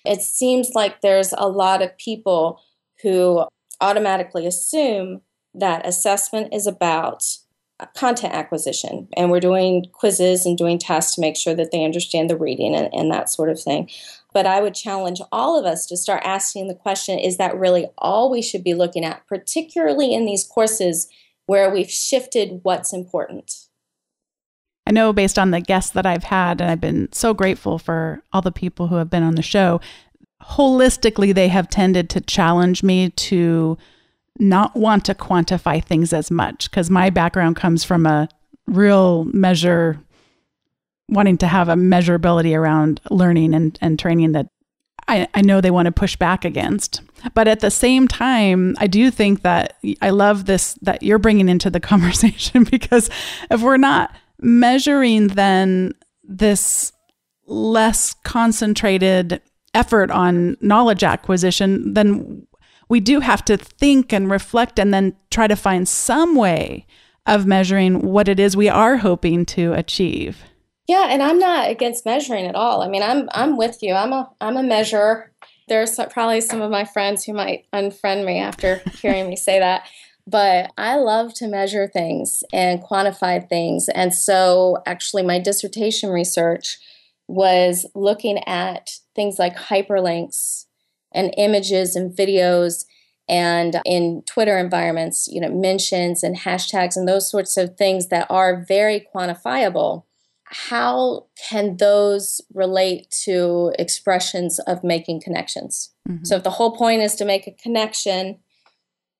It 0.04 0.20
seems 0.20 0.72
like 0.74 1.00
there's 1.00 1.32
a 1.38 1.48
lot 1.48 1.80
of 1.80 1.96
people 1.96 2.60
who 3.02 3.46
automatically 3.80 4.46
assume 4.46 5.22
that 5.54 5.86
assessment 5.86 6.52
is 6.52 6.66
about 6.66 7.24
content 7.94 8.34
acquisition 8.34 9.08
and 9.16 9.30
we're 9.30 9.40
doing 9.40 9.84
quizzes 9.92 10.46
and 10.46 10.56
doing 10.56 10.78
tests 10.78 11.14
to 11.14 11.20
make 11.20 11.36
sure 11.36 11.54
that 11.54 11.70
they 11.72 11.84
understand 11.84 12.30
the 12.30 12.36
reading 12.36 12.74
and, 12.74 12.88
and 12.94 13.10
that 13.10 13.28
sort 13.28 13.50
of 13.50 13.60
thing 13.60 13.88
But 14.36 14.44
I 14.44 14.60
would 14.60 14.74
challenge 14.74 15.22
all 15.32 15.58
of 15.58 15.64
us 15.64 15.86
to 15.86 15.96
start 15.96 16.22
asking 16.22 16.68
the 16.68 16.74
question 16.74 17.18
is 17.18 17.38
that 17.38 17.56
really 17.56 17.86
all 17.96 18.30
we 18.30 18.42
should 18.42 18.62
be 18.62 18.74
looking 18.74 19.02
at, 19.02 19.26
particularly 19.26 20.12
in 20.12 20.26
these 20.26 20.44
courses 20.44 21.08
where 21.46 21.70
we've 21.70 21.88
shifted 21.88 22.60
what's 22.62 22.92
important? 22.92 23.50
I 24.86 24.92
know 24.92 25.14
based 25.14 25.38
on 25.38 25.52
the 25.52 25.62
guests 25.62 25.92
that 25.92 26.04
I've 26.04 26.24
had, 26.24 26.60
and 26.60 26.70
I've 26.70 26.82
been 26.82 27.10
so 27.12 27.32
grateful 27.32 27.78
for 27.78 28.22
all 28.30 28.42
the 28.42 28.52
people 28.52 28.88
who 28.88 28.96
have 28.96 29.08
been 29.08 29.22
on 29.22 29.36
the 29.36 29.42
show, 29.42 29.80
holistically, 30.42 31.34
they 31.34 31.48
have 31.48 31.70
tended 31.70 32.10
to 32.10 32.20
challenge 32.20 32.82
me 32.82 33.08
to 33.08 33.78
not 34.38 34.76
want 34.76 35.06
to 35.06 35.14
quantify 35.14 35.82
things 35.82 36.12
as 36.12 36.30
much 36.30 36.70
because 36.70 36.90
my 36.90 37.08
background 37.08 37.56
comes 37.56 37.84
from 37.84 38.04
a 38.04 38.28
real 38.66 39.24
measure, 39.32 39.98
wanting 41.08 41.38
to 41.38 41.46
have 41.46 41.68
a 41.68 41.74
measurability 41.74 42.56
around 42.56 43.00
learning 43.10 43.54
and, 43.54 43.78
and 43.80 43.98
training 43.98 44.32
that 44.32 44.48
I, 45.08 45.28
I 45.34 45.42
know 45.42 45.60
they 45.60 45.70
want 45.70 45.86
to 45.86 45.92
push 45.92 46.16
back 46.16 46.44
against. 46.44 47.00
But 47.34 47.48
at 47.48 47.60
the 47.60 47.70
same 47.70 48.08
time, 48.08 48.74
I 48.78 48.86
do 48.86 49.10
think 49.10 49.42
that 49.42 49.76
I 50.02 50.10
love 50.10 50.46
this 50.46 50.74
that 50.82 51.02
you're 51.02 51.18
bringing 51.18 51.48
into 51.48 51.70
the 51.70 51.80
conversation 51.92 52.64
because 52.64 53.08
if 53.50 53.62
we're 53.62 53.76
not 53.76 54.14
measuring 54.40 55.28
then 55.28 55.92
this 56.22 56.92
less 57.46 58.14
concentrated 58.24 59.40
effort 59.74 60.10
on 60.10 60.56
knowledge 60.60 61.04
acquisition, 61.04 61.94
then 61.94 62.46
we 62.88 63.00
do 63.00 63.20
have 63.20 63.44
to 63.44 63.56
think 63.56 64.12
and 64.12 64.30
reflect 64.30 64.78
and 64.78 64.92
then 64.92 65.14
try 65.30 65.46
to 65.46 65.56
find 65.56 65.88
some 65.88 66.34
way 66.34 66.86
of 67.26 67.46
measuring 67.46 68.00
what 68.00 68.28
it 68.28 68.38
is 68.38 68.56
we 68.56 68.68
are 68.68 68.98
hoping 68.98 69.44
to 69.44 69.72
achieve. 69.72 70.44
Yeah, 70.86 71.08
and 71.10 71.22
I'm 71.22 71.38
not 71.38 71.68
against 71.68 72.04
measuring 72.04 72.46
at 72.46 72.54
all. 72.54 72.82
I 72.82 72.88
mean, 72.88 73.02
I'm 73.02 73.28
I'm 73.32 73.56
with 73.56 73.82
you. 73.82 73.94
I'm 73.94 74.12
a 74.12 74.30
I'm 74.40 74.56
a 74.56 74.62
measurer. 74.62 75.32
There's 75.68 75.98
probably 76.10 76.40
some 76.40 76.62
of 76.62 76.70
my 76.70 76.84
friends 76.84 77.24
who 77.24 77.32
might 77.32 77.66
unfriend 77.72 78.24
me 78.24 78.38
after 78.38 78.76
hearing 79.00 79.28
me 79.28 79.36
say 79.36 79.58
that. 79.58 79.88
But 80.28 80.72
I 80.76 80.96
love 80.96 81.34
to 81.34 81.46
measure 81.46 81.86
things 81.86 82.42
and 82.52 82.82
quantify 82.82 83.48
things. 83.48 83.88
And 83.88 84.12
so, 84.12 84.78
actually, 84.84 85.22
my 85.22 85.38
dissertation 85.38 86.10
research 86.10 86.78
was 87.28 87.86
looking 87.94 88.38
at 88.44 88.98
things 89.14 89.38
like 89.38 89.56
hyperlinks 89.56 90.66
and 91.12 91.32
images 91.36 91.94
and 91.96 92.16
videos 92.16 92.86
and 93.28 93.80
in 93.84 94.22
Twitter 94.26 94.58
environments, 94.58 95.28
you 95.28 95.40
know, 95.40 95.50
mentions 95.50 96.22
and 96.22 96.36
hashtags 96.36 96.96
and 96.96 97.08
those 97.08 97.28
sorts 97.28 97.56
of 97.56 97.76
things 97.76 98.08
that 98.08 98.26
are 98.30 98.64
very 98.68 99.04
quantifiable. 99.14 100.04
How 100.64 101.26
can 101.48 101.76
those 101.76 102.40
relate 102.54 103.10
to 103.24 103.72
expressions 103.78 104.58
of 104.60 104.82
making 104.82 105.20
connections? 105.20 105.90
Mm-hmm. 106.08 106.24
So, 106.24 106.36
if 106.36 106.44
the 106.44 106.50
whole 106.50 106.76
point 106.76 107.02
is 107.02 107.14
to 107.16 107.24
make 107.24 107.46
a 107.46 107.52
connection, 107.52 108.38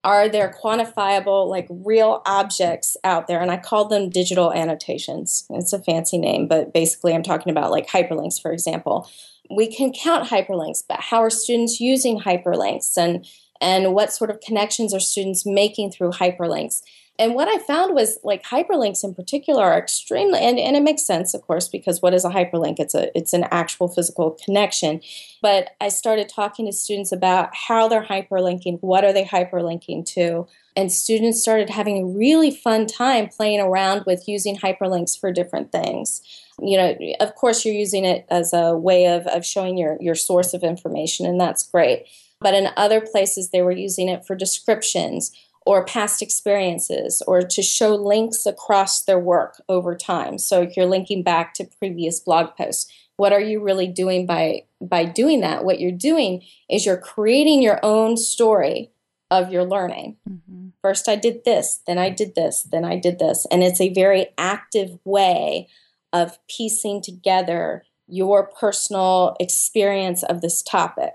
are 0.02 0.28
there 0.28 0.54
quantifiable, 0.62 1.48
like 1.48 1.66
real 1.68 2.22
objects 2.26 2.96
out 3.04 3.26
there? 3.26 3.40
And 3.40 3.50
I 3.50 3.58
call 3.58 3.86
them 3.86 4.08
digital 4.08 4.52
annotations. 4.52 5.46
It's 5.50 5.72
a 5.72 5.82
fancy 5.82 6.16
name, 6.16 6.48
but 6.48 6.72
basically, 6.72 7.14
I'm 7.14 7.22
talking 7.22 7.50
about 7.50 7.70
like 7.70 7.88
hyperlinks, 7.88 8.40
for 8.40 8.50
example. 8.50 9.08
We 9.50 9.72
can 9.72 9.92
count 9.92 10.28
hyperlinks, 10.28 10.82
but 10.88 11.00
how 11.00 11.18
are 11.18 11.30
students 11.30 11.80
using 11.80 12.20
hyperlinks 12.20 12.96
and 12.96 13.26
and 13.60 13.94
what 13.94 14.12
sort 14.12 14.30
of 14.30 14.40
connections 14.40 14.92
are 14.94 15.00
students 15.00 15.44
making 15.46 15.90
through 15.90 16.12
hyperlinks? 16.12 16.82
And 17.18 17.34
what 17.34 17.48
I 17.48 17.58
found 17.58 17.94
was 17.94 18.18
like 18.22 18.42
hyperlinks 18.42 19.02
in 19.02 19.14
particular 19.14 19.64
are 19.64 19.78
extremely 19.78 20.40
and, 20.40 20.58
and 20.58 20.76
it 20.76 20.82
makes 20.82 21.06
sense, 21.06 21.34
of 21.34 21.42
course, 21.42 21.68
because 21.68 22.02
what 22.02 22.14
is 22.14 22.24
a 22.24 22.30
hyperlink? 22.30 22.78
It's 22.78 22.94
a 22.94 23.16
it's 23.16 23.32
an 23.32 23.46
actual 23.50 23.88
physical 23.88 24.32
connection. 24.44 25.00
But 25.40 25.70
I 25.80 25.88
started 25.88 26.28
talking 26.28 26.66
to 26.66 26.72
students 26.72 27.12
about 27.12 27.54
how 27.54 27.88
they're 27.88 28.04
hyperlinking, 28.04 28.78
what 28.80 29.04
are 29.04 29.12
they 29.12 29.24
hyperlinking 29.24 30.06
to? 30.14 30.46
And 30.76 30.92
students 30.92 31.40
started 31.40 31.70
having 31.70 32.02
a 32.02 32.06
really 32.06 32.50
fun 32.50 32.86
time 32.86 33.28
playing 33.28 33.60
around 33.60 34.04
with 34.06 34.28
using 34.28 34.56
hyperlinks 34.58 35.18
for 35.18 35.32
different 35.32 35.72
things. 35.72 36.20
You 36.60 36.76
know, 36.76 36.96
of 37.20 37.34
course 37.34 37.64
you're 37.64 37.74
using 37.74 38.04
it 38.04 38.26
as 38.28 38.52
a 38.52 38.76
way 38.76 39.06
of, 39.06 39.26
of 39.26 39.44
showing 39.44 39.78
your, 39.78 39.96
your 40.00 40.14
source 40.14 40.52
of 40.52 40.62
information, 40.62 41.26
and 41.26 41.40
that's 41.40 41.66
great. 41.66 42.06
But 42.40 42.54
in 42.54 42.68
other 42.76 43.00
places, 43.00 43.50
they 43.50 43.62
were 43.62 43.72
using 43.72 44.08
it 44.08 44.26
for 44.26 44.34
descriptions 44.34 45.32
or 45.66 45.84
past 45.84 46.22
experiences 46.22 47.22
or 47.26 47.42
to 47.42 47.60
show 47.60 47.94
links 47.94 48.46
across 48.46 49.02
their 49.02 49.18
work 49.18 49.60
over 49.68 49.96
time. 49.96 50.38
So 50.38 50.62
if 50.62 50.76
you're 50.76 50.86
linking 50.86 51.24
back 51.24 51.54
to 51.54 51.68
previous 51.78 52.20
blog 52.20 52.56
posts, 52.56 52.90
what 53.16 53.32
are 53.32 53.40
you 53.40 53.62
really 53.62 53.88
doing 53.88 54.26
by 54.26 54.62
by 54.80 55.04
doing 55.04 55.40
that? 55.40 55.64
What 55.64 55.80
you're 55.80 55.90
doing 55.90 56.42
is 56.70 56.86
you're 56.86 56.96
creating 56.96 57.62
your 57.62 57.80
own 57.82 58.16
story 58.16 58.92
of 59.30 59.50
your 59.50 59.64
learning. 59.64 60.16
Mm-hmm. 60.28 60.68
First 60.82 61.08
I 61.08 61.16
did 61.16 61.44
this, 61.44 61.80
then 61.86 61.98
I 61.98 62.10
did 62.10 62.36
this, 62.36 62.62
then 62.70 62.84
I 62.84 62.96
did 62.96 63.18
this, 63.18 63.46
and 63.50 63.62
it's 63.62 63.80
a 63.80 63.92
very 63.92 64.28
active 64.38 64.98
way 65.04 65.68
of 66.12 66.38
piecing 66.46 67.02
together 67.02 67.84
your 68.06 68.46
personal 68.46 69.36
experience 69.40 70.22
of 70.22 70.42
this 70.42 70.62
topic 70.62 71.14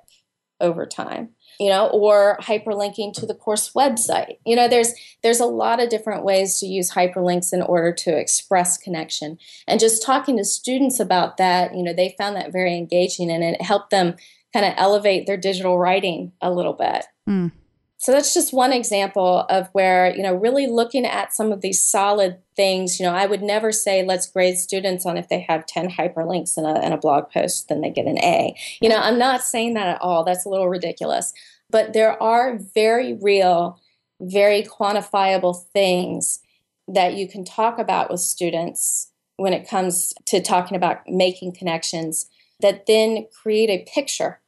over 0.59 0.85
time 0.85 1.29
you 1.61 1.69
know 1.69 1.89
or 1.89 2.37
hyperlinking 2.41 3.13
to 3.13 3.27
the 3.27 3.35
course 3.35 3.71
website. 3.73 4.37
You 4.47 4.55
know 4.55 4.67
there's 4.67 4.93
there's 5.21 5.39
a 5.39 5.45
lot 5.45 5.79
of 5.79 5.89
different 5.89 6.25
ways 6.25 6.59
to 6.59 6.65
use 6.65 6.91
hyperlinks 6.91 7.53
in 7.53 7.61
order 7.61 7.93
to 7.93 8.17
express 8.17 8.79
connection. 8.79 9.37
And 9.67 9.79
just 9.79 10.03
talking 10.03 10.37
to 10.37 10.43
students 10.43 10.99
about 10.99 11.37
that 11.37 11.75
you 11.75 11.83
know 11.83 11.93
they 11.93 12.15
found 12.17 12.35
that 12.35 12.51
very 12.51 12.75
engaging 12.75 13.29
and 13.29 13.43
it 13.43 13.61
helped 13.61 13.91
them 13.91 14.15
kind 14.53 14.65
of 14.65 14.73
elevate 14.75 15.27
their 15.27 15.37
digital 15.37 15.77
writing 15.77 16.31
a 16.41 16.51
little 16.51 16.73
bit. 16.73 17.05
Mm. 17.29 17.51
so 17.99 18.11
that's 18.11 18.33
just 18.33 18.51
one 18.51 18.73
example 18.73 19.45
of 19.47 19.69
where 19.73 20.13
you 20.15 20.23
know 20.23 20.33
really 20.33 20.65
looking 20.65 21.05
at 21.05 21.31
some 21.31 21.51
of 21.51 21.61
these 21.61 21.79
solid 21.79 22.39
things 22.55 22.99
you 22.99 23.05
know 23.05 23.13
i 23.13 23.27
would 23.27 23.43
never 23.43 23.71
say 23.71 24.03
let's 24.03 24.25
grade 24.25 24.57
students 24.57 25.05
on 25.05 25.17
if 25.17 25.29
they 25.29 25.39
have 25.47 25.67
10 25.67 25.91
hyperlinks 25.91 26.57
in 26.57 26.65
a, 26.65 26.83
in 26.83 26.91
a 26.91 26.97
blog 26.97 27.29
post 27.29 27.69
then 27.69 27.81
they 27.81 27.91
get 27.91 28.07
an 28.07 28.17
a. 28.17 28.55
You 28.81 28.89
know 28.89 28.97
i'm 28.97 29.19
not 29.19 29.43
saying 29.43 29.75
that 29.75 29.87
at 29.87 30.01
all. 30.01 30.23
That's 30.23 30.45
a 30.45 30.49
little 30.49 30.67
ridiculous 30.67 31.31
but 31.71 31.93
there 31.93 32.21
are 32.21 32.59
very 32.75 33.13
real, 33.13 33.79
very 34.19 34.63
quantifiable 34.63 35.65
things 35.73 36.41
that 36.87 37.15
you 37.15 37.27
can 37.27 37.45
talk 37.45 37.79
about 37.79 38.11
with 38.11 38.19
students 38.19 39.11
when 39.37 39.53
it 39.53 39.67
comes 39.67 40.13
to 40.25 40.41
talking 40.41 40.75
about 40.75 41.07
making 41.07 41.53
connections 41.53 42.29
that 42.59 42.85
then 42.85 43.25
create 43.41 43.69
a 43.69 43.89
picture. 43.91 44.39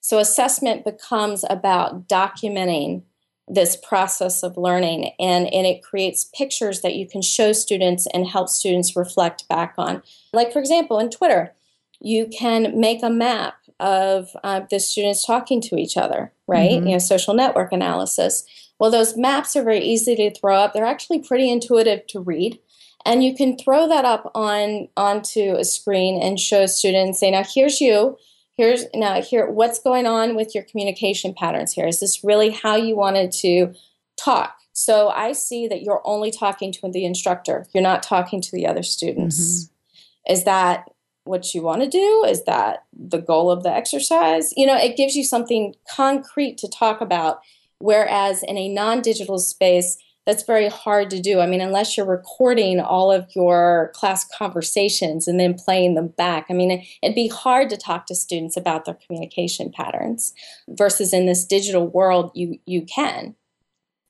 So, 0.00 0.18
assessment 0.18 0.84
becomes 0.84 1.44
about 1.50 2.08
documenting 2.08 3.02
this 3.48 3.76
process 3.76 4.42
of 4.42 4.56
learning 4.56 5.12
and, 5.18 5.52
and 5.52 5.66
it 5.66 5.82
creates 5.82 6.30
pictures 6.34 6.80
that 6.80 6.94
you 6.94 7.06
can 7.06 7.22
show 7.22 7.52
students 7.52 8.06
and 8.14 8.26
help 8.26 8.48
students 8.48 8.96
reflect 8.96 9.46
back 9.48 9.74
on. 9.76 10.02
Like, 10.32 10.52
for 10.52 10.60
example, 10.60 10.98
in 10.98 11.10
Twitter, 11.10 11.52
you 12.00 12.26
can 12.26 12.78
make 12.78 13.02
a 13.02 13.10
map 13.10 13.54
of 13.82 14.30
uh, 14.44 14.62
the 14.70 14.80
students 14.80 15.26
talking 15.26 15.60
to 15.62 15.76
each 15.76 15.96
other, 15.96 16.32
right? 16.46 16.70
Mm-hmm. 16.70 16.86
You 16.86 16.92
know, 16.94 16.98
social 16.98 17.34
network 17.34 17.72
analysis. 17.72 18.44
Well, 18.78 18.90
those 18.90 19.16
maps 19.16 19.54
are 19.56 19.62
very 19.62 19.80
easy 19.80 20.16
to 20.16 20.32
throw 20.32 20.56
up. 20.56 20.72
They're 20.72 20.84
actually 20.84 21.20
pretty 21.20 21.50
intuitive 21.50 22.06
to 22.08 22.20
read. 22.20 22.58
And 23.04 23.24
you 23.24 23.34
can 23.34 23.58
throw 23.58 23.88
that 23.88 24.04
up 24.04 24.30
on 24.34 24.88
onto 24.96 25.56
a 25.56 25.64
screen 25.64 26.22
and 26.22 26.38
show 26.38 26.66
students, 26.66 27.20
say, 27.20 27.30
now 27.30 27.42
here's 27.44 27.80
you. 27.80 28.16
Here's 28.54 28.84
now 28.94 29.20
here 29.20 29.50
what's 29.50 29.80
going 29.80 30.06
on 30.06 30.36
with 30.36 30.54
your 30.54 30.62
communication 30.64 31.34
patterns 31.34 31.72
here. 31.72 31.86
Is 31.86 32.00
this 32.00 32.22
really 32.22 32.50
how 32.50 32.76
you 32.76 32.94
wanted 32.94 33.32
to 33.32 33.74
talk? 34.16 34.58
So 34.72 35.08
I 35.08 35.32
see 35.32 35.68
that 35.68 35.82
you're 35.82 36.02
only 36.04 36.30
talking 36.30 36.72
to 36.72 36.90
the 36.90 37.04
instructor. 37.04 37.66
You're 37.72 37.82
not 37.82 38.02
talking 38.02 38.40
to 38.40 38.50
the 38.52 38.66
other 38.66 38.82
students. 38.82 39.38
Mm-hmm. 39.38 40.32
Is 40.32 40.44
that 40.44 40.91
what 41.24 41.54
you 41.54 41.62
want 41.62 41.82
to 41.82 41.88
do? 41.88 42.24
Is 42.28 42.44
that 42.44 42.84
the 42.92 43.20
goal 43.20 43.50
of 43.50 43.62
the 43.62 43.72
exercise? 43.72 44.52
You 44.56 44.66
know, 44.66 44.76
it 44.76 44.96
gives 44.96 45.14
you 45.14 45.24
something 45.24 45.74
concrete 45.88 46.58
to 46.58 46.68
talk 46.68 47.00
about. 47.00 47.40
Whereas 47.78 48.42
in 48.42 48.56
a 48.56 48.68
non 48.68 49.02
digital 49.02 49.38
space, 49.38 49.98
that's 50.24 50.44
very 50.44 50.68
hard 50.68 51.10
to 51.10 51.20
do. 51.20 51.40
I 51.40 51.46
mean, 51.46 51.60
unless 51.60 51.96
you're 51.96 52.06
recording 52.06 52.78
all 52.78 53.10
of 53.10 53.26
your 53.34 53.90
class 53.94 54.24
conversations 54.24 55.26
and 55.26 55.40
then 55.40 55.54
playing 55.54 55.94
them 55.94 56.08
back. 56.08 56.46
I 56.48 56.52
mean, 56.52 56.86
it'd 57.02 57.16
be 57.16 57.28
hard 57.28 57.68
to 57.70 57.76
talk 57.76 58.06
to 58.06 58.14
students 58.14 58.56
about 58.56 58.84
their 58.84 58.96
communication 59.06 59.72
patterns 59.72 60.32
versus 60.68 61.12
in 61.12 61.26
this 61.26 61.44
digital 61.44 61.88
world, 61.88 62.30
you, 62.34 62.58
you 62.66 62.82
can. 62.82 63.34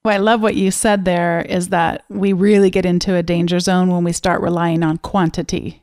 Well, 0.04 0.14
I 0.14 0.18
love 0.18 0.42
what 0.42 0.56
you 0.56 0.70
said 0.70 1.04
there 1.04 1.42
is 1.42 1.68
that 1.68 2.04
we 2.10 2.32
really 2.32 2.70
get 2.70 2.84
into 2.84 3.14
a 3.14 3.22
danger 3.22 3.60
zone 3.60 3.88
when 3.88 4.04
we 4.04 4.12
start 4.12 4.42
relying 4.42 4.82
on 4.82 4.98
quantity 4.98 5.81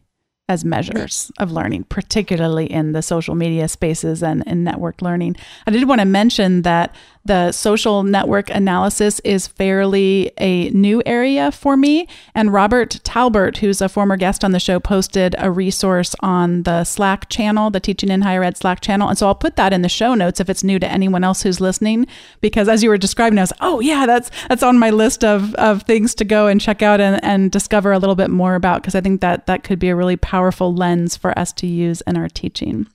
as 0.49 0.65
measures 0.65 1.31
of 1.38 1.51
learning, 1.51 1.83
particularly 1.85 2.65
in 2.65 2.91
the 2.91 3.03
social 3.03 3.35
media 3.35 3.67
spaces 3.67 4.23
and 4.23 4.43
in 4.47 4.63
network 4.63 5.01
learning. 5.01 5.35
I 5.67 5.71
did 5.71 5.88
want 5.88 6.01
to 6.01 6.05
mention 6.05 6.63
that 6.63 6.93
the 7.25 7.51
social 7.51 8.03
network 8.03 8.49
analysis 8.49 9.19
is 9.19 9.45
fairly 9.45 10.32
a 10.38 10.69
new 10.69 11.03
area 11.05 11.51
for 11.51 11.77
me. 11.77 12.08
And 12.34 12.51
Robert 12.53 12.99
Talbert, 13.03 13.58
who's 13.58 13.82
a 13.82 13.89
former 13.89 14.17
guest 14.17 14.43
on 14.43 14.51
the 14.51 14.60
show, 14.60 14.79
posted 14.79 15.36
a 15.38 15.51
resource 15.51 16.15
on 16.21 16.63
the 16.63 16.84
Slack 16.84 17.29
channel, 17.29 17.69
the 17.69 17.79
Teaching 17.79 18.10
in 18.10 18.21
Higher 18.21 18.43
Ed 18.43 18.58
Slack 18.58 18.82
channel. 18.82 19.10
And 19.10 19.17
so 19.17 19.27
I'll 19.27 19.36
put 19.36 19.58
that 19.58 19.73
in 19.73 19.82
the 19.82 19.89
show 19.89 20.15
notes 20.15 20.39
if 20.39 20.49
it's 20.49 20.63
new 20.63 20.79
to 20.79 20.91
anyone 20.91 21.23
else 21.23 21.43
who's 21.43 21.62
listening, 21.62 22.08
because 22.41 22.67
as 22.67 22.84
you 22.84 22.89
were 22.89 22.97
describing, 22.97 23.38
I 23.38 23.43
was, 23.43 23.53
oh 23.62 23.79
yeah, 23.79 24.05
that's 24.05 24.32
that's 24.47 24.63
on 24.63 24.79
my 24.79 24.89
list 24.89 25.23
of, 25.23 25.53
of 25.55 25.84
things 25.84 26.15
to 26.15 26.25
go 26.25 26.47
and 26.47 26.60
check 26.60 26.82
out 26.82 26.99
and, 26.99 27.23
and 27.23 27.51
discover 27.51 27.91
a 27.91 27.99
little 27.99 28.15
bit 28.15 28.29
more 28.29 28.55
about, 28.55 28.82
because 28.82 28.95
I 28.95 29.01
think 29.01 29.21
that 29.21 29.45
that 29.45 29.63
could 29.63 29.77
be 29.77 29.89
a 29.89 29.95
really 29.95 30.17
powerful 30.17 30.73
lens 30.73 31.15
for 31.15 31.38
us 31.38 31.53
to 31.53 31.67
use 31.67 32.01
in 32.08 32.17
our 32.17 32.29
teaching. 32.29 32.88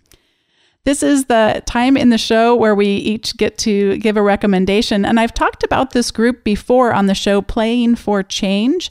This 0.85 1.03
is 1.03 1.27
the 1.27 1.63
time 1.65 1.97
in 1.97 2.11
the 2.11 2.19
show 2.19 2.55
where 2.55 2.75
we 2.75 2.87
each 2.87 3.37
get 3.39 3.57
to 3.59 3.97
give 3.99 4.19
a 4.19 4.23
recommendation. 4.23 5.07
And 5.07 5.19
I've 5.19 5.33
talked 5.33 5.65
about 5.65 5.93
this 5.93 6.11
group 6.11 6.45
before 6.45 6.93
on 6.93 7.07
the 7.07 7.15
show, 7.15 7.41
Playing 7.41 7.97
for 7.97 8.23
Change. 8.23 8.91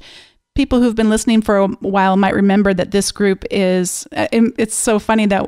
People 0.56 0.82
who've 0.82 0.96
been 0.96 1.10
listening 1.10 1.42
for 1.42 1.58
a 1.58 1.68
while 1.68 2.18
might 2.18 2.34
remember 2.34 2.74
that 2.74 2.92
this 2.92 3.12
group 3.12 3.46
is, 3.52 4.08
uh, 4.16 4.28
it's 4.32 4.76
so 4.76 4.98
funny 4.98 5.28
that 5.28 5.46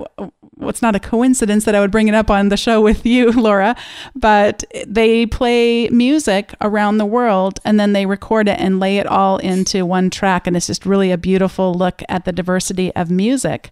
it's 0.61 0.81
not 0.81 0.95
a 0.95 0.99
coincidence 0.99 1.65
that 1.65 1.75
I 1.75 1.79
would 1.79 1.91
bring 1.91 2.07
it 2.07 2.15
up 2.15 2.29
on 2.29 2.49
the 2.49 2.57
show 2.57 2.79
with 2.79 3.05
you, 3.05 3.31
Laura, 3.31 3.75
but 4.15 4.63
they 4.85 5.25
play 5.25 5.89
music 5.89 6.53
around 6.61 6.97
the 6.97 7.05
world 7.05 7.59
and 7.65 7.79
then 7.79 7.93
they 7.93 8.05
record 8.05 8.47
it 8.47 8.59
and 8.59 8.79
lay 8.79 8.97
it 8.97 9.07
all 9.07 9.37
into 9.37 9.85
one 9.85 10.09
track. 10.09 10.45
And 10.45 10.55
it's 10.55 10.67
just 10.67 10.85
really 10.85 11.11
a 11.11 11.17
beautiful 11.17 11.73
look 11.73 12.03
at 12.07 12.25
the 12.25 12.31
diversity 12.31 12.95
of 12.95 13.09
music. 13.09 13.71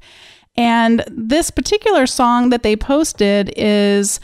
And 0.56 1.04
this 1.08 1.50
particular 1.50 2.06
song 2.06 2.50
that 2.50 2.64
they 2.64 2.76
posted 2.76 3.54
is 3.58 4.20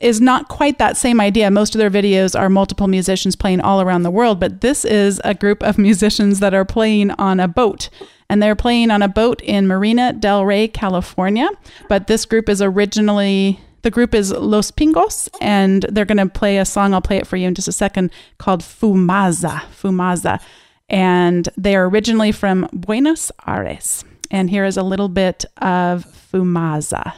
is 0.00 0.18
not 0.18 0.48
quite 0.48 0.78
that 0.78 0.96
same 0.96 1.20
idea. 1.20 1.50
Most 1.50 1.74
of 1.74 1.78
their 1.78 1.90
videos 1.90 2.38
are 2.38 2.48
multiple 2.48 2.88
musicians 2.88 3.36
playing 3.36 3.60
all 3.60 3.82
around 3.82 4.02
the 4.02 4.10
world, 4.10 4.40
but 4.40 4.62
this 4.62 4.84
is 4.86 5.20
a 5.24 5.34
group 5.34 5.62
of 5.62 5.76
musicians 5.88 6.40
that 6.40 6.54
are 6.54 6.64
playing 6.64 7.10
on 7.12 7.38
a 7.38 7.46
boat. 7.46 7.90
And 8.30 8.42
they're 8.42 8.56
playing 8.56 8.90
on 8.90 9.02
a 9.02 9.08
boat 9.08 9.42
in 9.42 9.66
Marina 9.66 10.12
del 10.12 10.46
Rey, 10.46 10.68
California. 10.68 11.50
But 11.88 12.06
this 12.06 12.24
group 12.24 12.48
is 12.48 12.62
originally 12.62 13.60
the 13.82 13.90
group 13.90 14.14
is 14.14 14.30
Los 14.30 14.70
Pinguos, 14.70 15.28
and 15.40 15.84
they're 15.90 16.04
going 16.04 16.18
to 16.18 16.28
play 16.28 16.58
a 16.58 16.64
song. 16.64 16.92
I'll 16.92 17.00
play 17.00 17.16
it 17.16 17.26
for 17.26 17.36
you 17.36 17.48
in 17.48 17.54
just 17.54 17.68
a 17.68 17.72
second 17.72 18.10
called 18.38 18.60
Fumaza. 18.60 19.62
Fumaza. 19.70 20.40
And 20.88 21.48
they 21.56 21.74
are 21.76 21.88
originally 21.88 22.30
from 22.30 22.68
Buenos 22.72 23.32
Aires. 23.46 24.04
And 24.30 24.48
here 24.48 24.64
is 24.64 24.76
a 24.76 24.82
little 24.82 25.08
bit 25.08 25.44
of 25.60 26.06
Fumaza. 26.06 27.14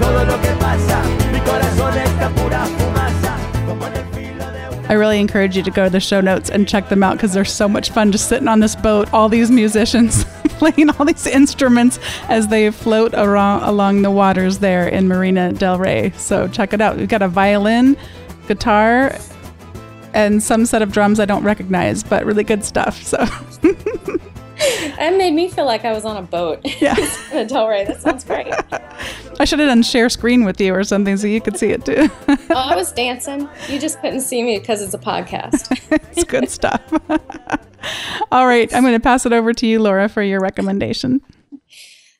Todo 0.00 0.24
lo 0.24 0.40
que 0.40 0.50
pasa. 0.58 1.11
I 4.92 4.96
really 4.96 5.20
encourage 5.20 5.56
you 5.56 5.62
to 5.62 5.70
go 5.70 5.84
to 5.84 5.90
the 5.90 6.00
show 6.00 6.20
notes 6.20 6.50
and 6.50 6.68
check 6.68 6.90
them 6.90 7.02
out 7.02 7.16
because 7.16 7.32
they're 7.32 7.46
so 7.46 7.66
much 7.66 7.88
fun 7.88 8.12
just 8.12 8.28
sitting 8.28 8.46
on 8.46 8.60
this 8.60 8.76
boat, 8.76 9.10
all 9.14 9.30
these 9.30 9.50
musicians 9.50 10.24
playing 10.58 10.90
all 10.90 11.06
these 11.06 11.26
instruments 11.26 11.98
as 12.28 12.48
they 12.48 12.70
float 12.70 13.14
around, 13.14 13.62
along 13.62 14.02
the 14.02 14.10
waters 14.10 14.58
there 14.58 14.86
in 14.86 15.08
Marina 15.08 15.50
del 15.54 15.78
Rey. 15.78 16.12
So 16.18 16.46
check 16.46 16.74
it 16.74 16.82
out. 16.82 16.98
We've 16.98 17.08
got 17.08 17.22
a 17.22 17.28
violin, 17.28 17.96
guitar, 18.48 19.16
and 20.12 20.42
some 20.42 20.66
set 20.66 20.82
of 20.82 20.92
drums 20.92 21.18
I 21.18 21.24
don't 21.24 21.42
recognize, 21.42 22.02
but 22.02 22.26
really 22.26 22.44
good 22.44 22.62
stuff. 22.62 23.02
So 23.02 23.24
That 24.96 25.14
made 25.16 25.34
me 25.34 25.48
feel 25.48 25.64
like 25.64 25.84
I 25.84 25.92
was 25.92 26.04
on 26.04 26.16
a 26.16 26.22
boat. 26.22 26.60
Yeah. 26.82 26.96
Rey. 27.32 27.84
That 27.84 28.00
sounds 28.00 28.24
great. 28.24 28.52
I 29.38 29.44
should 29.44 29.60
have 29.60 29.68
done 29.68 29.82
share 29.82 30.08
screen 30.08 30.44
with 30.44 30.60
you 30.60 30.74
or 30.74 30.82
something 30.82 31.16
so 31.16 31.26
you 31.26 31.40
could 31.40 31.56
see 31.56 31.68
it 31.68 31.84
too. 31.84 32.10
oh, 32.28 32.36
I 32.50 32.74
was 32.74 32.90
dancing. 32.92 33.48
You 33.68 33.78
just 33.78 34.00
couldn't 34.00 34.22
see 34.22 34.42
me 34.42 34.58
because 34.58 34.82
it's 34.82 34.94
a 34.94 34.98
podcast. 34.98 35.70
it's 36.10 36.24
good 36.24 36.48
stuff. 36.48 36.82
All 38.32 38.46
right. 38.46 38.72
I'm 38.74 38.82
going 38.82 38.94
to 38.94 39.00
pass 39.00 39.26
it 39.26 39.32
over 39.32 39.52
to 39.52 39.66
you, 39.66 39.80
Laura, 39.80 40.08
for 40.08 40.22
your 40.22 40.40
recommendation. 40.40 41.20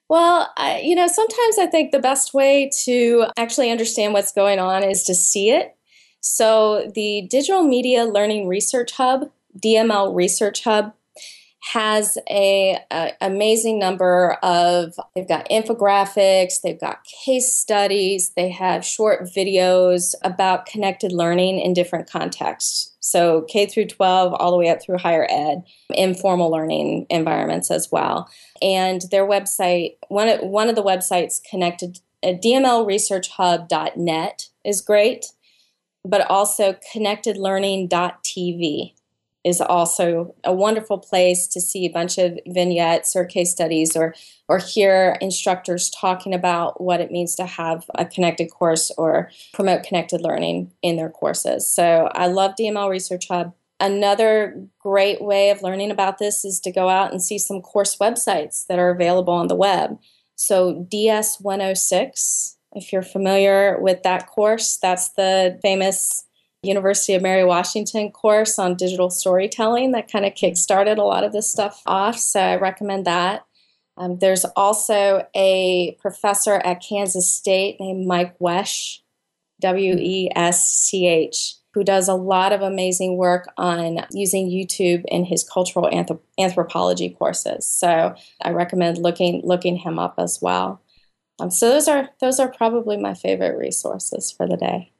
Well, 0.09 0.52
I, 0.57 0.81
you 0.81 0.94
know, 0.94 1.07
sometimes 1.07 1.59
I 1.59 1.66
think 1.66 1.90
the 1.90 1.98
best 1.98 2.35
way 2.35 2.70
to 2.85 3.26
actually 3.37 3.70
understand 3.70 4.12
what's 4.12 4.33
going 4.33 4.59
on 4.59 4.85
is 4.85 5.02
to 5.05 5.14
see 5.14 5.50
it. 5.50 5.76
So, 6.20 6.90
the 6.94 7.26
Digital 7.28 7.64
Media 7.64 8.05
Learning 8.05 8.46
Research 8.46 8.92
Hub, 8.92 9.31
DML 9.59 10.14
Research 10.14 10.62
Hub, 10.64 10.92
has 11.62 12.18
a, 12.29 12.77
a, 12.90 13.12
amazing 13.20 13.79
number 13.79 14.33
of 14.42 14.98
they've 15.14 15.29
got 15.29 15.48
infographics 15.48 16.61
they've 16.61 16.81
got 16.81 17.05
case 17.25 17.55
studies 17.55 18.33
they 18.37 18.51
have 18.51 18.85
short 18.85 19.22
videos 19.22 20.16
about 20.22 20.66
connected 20.66 21.12
learning 21.12 21.61
in 21.61 21.72
different 21.72 22.11
contexts. 22.11 22.92
So 22.98 23.42
k 23.42 23.66
through 23.66 23.87
12 23.87 24.35
all 24.35 24.51
the 24.51 24.57
way 24.57 24.70
up 24.70 24.83
through 24.83 24.98
higher 24.98 25.29
ed 25.31 25.62
informal 25.90 26.51
learning 26.51 27.07
environments 27.11 27.70
as 27.70 27.92
well. 27.92 28.29
And 28.61 29.03
their 29.12 29.25
website 29.27 29.98
one 30.09 30.29
of, 30.29 30.40
one 30.40 30.68
of 30.68 30.75
the 30.75 30.83
websites 30.83 31.40
connected 31.48 32.01
uh, 32.25 32.33
dmlresearchhub.net 32.44 34.48
is 34.64 34.81
great 34.81 35.27
but 36.05 36.29
also 36.29 36.75
connectedlearning.tv 36.92 38.94
is 39.44 39.61
also 39.61 40.35
a 40.44 40.52
wonderful 40.52 40.98
place 40.98 41.46
to 41.48 41.61
see 41.61 41.85
a 41.85 41.92
bunch 41.92 42.18
of 42.18 42.38
vignettes 42.46 43.16
or 43.16 43.24
case 43.24 43.50
studies 43.50 43.96
or 43.96 44.14
or 44.48 44.59
hear 44.59 45.16
instructors 45.20 45.90
talking 45.90 46.35
about 46.35 46.81
what 46.81 47.00
it 47.00 47.11
means 47.11 47.35
to 47.37 47.46
have 47.46 47.85
a 47.96 48.05
connected 48.05 48.50
course 48.50 48.90
or 48.98 49.31
promote 49.52 49.83
connected 49.83 50.20
learning 50.20 50.70
in 50.83 50.96
their 50.96 51.09
courses. 51.09 51.66
So 51.66 52.11
I 52.12 52.26
love 52.26 52.55
DML 52.59 52.90
Research 52.90 53.28
Hub. 53.28 53.55
Another 53.81 54.62
great 54.78 55.22
way 55.22 55.50
of 55.50 55.62
learning 55.62 55.90
about 55.90 56.18
this 56.18 56.44
is 56.44 56.61
to 56.61 56.70
go 56.70 56.88
out 56.88 57.11
and 57.11 57.22
see 57.22 57.38
some 57.38 57.62
course 57.62 57.96
websites 57.96 58.66
that 58.66 58.78
are 58.78 58.90
available 58.90 59.33
on 59.33 59.48
the 59.48 59.57
web. 59.57 59.98
So 60.37 60.87
DS106, 60.92 62.57
if 62.74 62.92
you're 62.92 63.02
familiar 63.02 63.81
with 63.81 64.02
that 64.02 64.26
course, 64.26 64.76
that's 64.76 65.11
the 65.11 65.59
famous 65.62 66.26
University 66.62 67.14
of 67.14 67.22
Mary 67.22 67.44
Washington 67.44 68.11
course 68.11 68.59
on 68.59 68.77
digital 68.77 69.11
storytelling 69.11 69.92
that 69.92 70.11
kind 70.11 70.25
of 70.25 70.35
kickstarted 70.35 70.98
a 70.98 71.03
lot 71.03 71.25
of 71.25 71.33
this 71.33 71.51
stuff 71.51 71.83
off. 71.87 72.18
So 72.18 72.40
I 72.40 72.57
recommend 72.57 73.05
that. 73.07 73.44
Um, 73.96 74.18
there's 74.18 74.44
also 74.57 75.27
a 75.35 75.96
professor 76.01 76.55
at 76.55 76.83
Kansas 76.88 77.31
State 77.31 77.79
named 77.81 78.07
Mike 78.07 78.38
Wesch, 78.38 79.01
W 79.61 79.96
E 79.98 80.31
S 80.35 80.66
C 80.66 81.07
H, 81.07 81.57
who 81.75 81.85
does 81.85 82.09
a 82.09 82.14
lot 82.14 82.53
of 82.53 82.62
amazing 82.62 83.16
work 83.16 83.48
on 83.57 84.07
using 84.12 84.48
YouTube 84.48 85.05
in 85.09 85.25
his 85.25 85.44
cultural 85.44 85.90
anthrop- 85.92 86.20
anthropology 86.38 87.11
courses. 87.11 87.66
So 87.66 88.14
I 88.40 88.51
recommend 88.51 88.98
looking 88.98 89.42
looking 89.44 89.77
him 89.77 89.98
up 89.98 90.14
as 90.18 90.38
well. 90.40 90.81
Um, 91.40 91.51
so 91.51 91.68
those 91.68 91.88
are 91.88 92.09
those 92.20 92.38
are 92.38 92.48
probably 92.48 92.96
my 92.96 93.14
favorite 93.14 93.59
resources 93.59 94.31
for 94.31 94.46
the 94.46 94.57
day. 94.57 94.92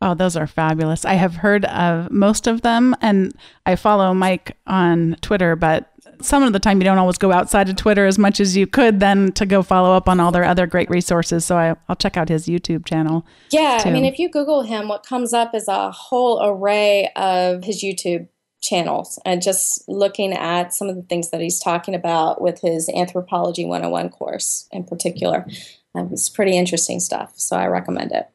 Oh, 0.00 0.14
those 0.14 0.36
are 0.36 0.46
fabulous. 0.46 1.04
I 1.04 1.14
have 1.14 1.36
heard 1.36 1.64
of 1.64 2.10
most 2.10 2.46
of 2.46 2.62
them 2.62 2.94
and 3.00 3.34
I 3.66 3.74
follow 3.74 4.14
Mike 4.14 4.56
on 4.66 5.16
Twitter, 5.20 5.56
but 5.56 5.92
some 6.20 6.42
of 6.42 6.52
the 6.52 6.60
time 6.60 6.78
you 6.78 6.84
don't 6.84 6.98
always 6.98 7.18
go 7.18 7.32
outside 7.32 7.68
of 7.68 7.76
Twitter 7.76 8.06
as 8.06 8.18
much 8.18 8.40
as 8.40 8.56
you 8.56 8.66
could 8.66 9.00
then 9.00 9.32
to 9.32 9.46
go 9.46 9.62
follow 9.62 9.92
up 9.92 10.08
on 10.08 10.20
all 10.20 10.30
their 10.30 10.44
other 10.44 10.66
great 10.66 10.88
resources. 10.88 11.44
So 11.44 11.56
I, 11.56 11.76
will 11.88 11.96
check 11.96 12.16
out 12.16 12.28
his 12.28 12.46
YouTube 12.46 12.84
channel. 12.84 13.26
Yeah. 13.50 13.78
too. 13.78 13.88
I 13.88 13.92
mean, 13.92 14.04
if 14.04 14.18
you 14.18 14.28
Google 14.28 14.62
him, 14.62 14.88
what 14.88 15.04
comes 15.04 15.32
up 15.32 15.54
is 15.54 15.68
a 15.68 15.90
whole 15.90 16.44
array 16.44 17.10
of 17.16 17.64
his 17.64 17.82
YouTube 17.82 18.28
channels 18.60 19.20
and 19.24 19.40
just 19.40 19.88
looking 19.88 20.32
at 20.32 20.74
some 20.74 20.88
of 20.88 20.96
the 20.96 21.02
things 21.02 21.30
that 21.30 21.40
he's 21.40 21.60
talking 21.60 21.94
about 21.94 22.40
with 22.40 22.60
his 22.60 22.88
Anthropology 22.88 23.64
101 23.64 24.10
course 24.10 24.68
in 24.72 24.84
particular. 24.84 25.46
Um, 25.94 26.10
it's 26.12 26.28
pretty 26.28 26.56
interesting 26.56 27.00
stuff. 27.00 27.32
So 27.36 27.56
I 27.56 27.66
recommend 27.66 28.12
it. 28.12 28.28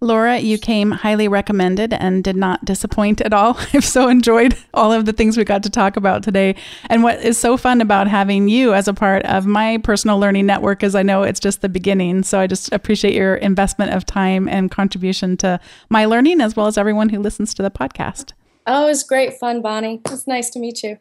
Laura, 0.00 0.38
you 0.38 0.58
came 0.58 0.92
highly 0.92 1.26
recommended 1.26 1.92
and 1.92 2.22
did 2.22 2.36
not 2.36 2.64
disappoint 2.64 3.20
at 3.20 3.32
all. 3.32 3.58
I've 3.74 3.84
so 3.84 4.08
enjoyed 4.08 4.56
all 4.72 4.92
of 4.92 5.06
the 5.06 5.12
things 5.12 5.36
we 5.36 5.44
got 5.44 5.64
to 5.64 5.70
talk 5.70 5.96
about 5.96 6.22
today. 6.22 6.54
And 6.88 7.02
what 7.02 7.20
is 7.20 7.36
so 7.36 7.56
fun 7.56 7.80
about 7.80 8.06
having 8.06 8.48
you 8.48 8.74
as 8.74 8.86
a 8.86 8.94
part 8.94 9.24
of 9.24 9.44
my 9.44 9.78
personal 9.78 10.18
learning 10.18 10.46
network 10.46 10.84
is 10.84 10.94
I 10.94 11.02
know 11.02 11.24
it's 11.24 11.40
just 11.40 11.62
the 11.62 11.68
beginning. 11.68 12.22
So 12.22 12.38
I 12.38 12.46
just 12.46 12.72
appreciate 12.72 13.14
your 13.14 13.34
investment 13.36 13.92
of 13.92 14.06
time 14.06 14.48
and 14.48 14.70
contribution 14.70 15.36
to 15.38 15.58
my 15.88 16.04
learning 16.04 16.40
as 16.40 16.54
well 16.54 16.68
as 16.68 16.78
everyone 16.78 17.08
who 17.08 17.18
listens 17.18 17.52
to 17.54 17.62
the 17.62 17.70
podcast. 17.70 18.32
Oh, 18.66 18.84
it 18.84 18.88
was 18.90 19.02
great 19.02 19.34
fun, 19.40 19.62
Bonni. 19.62 20.00
It's 20.12 20.28
nice 20.28 20.50
to 20.50 20.60
meet 20.60 20.82
you. 20.82 20.98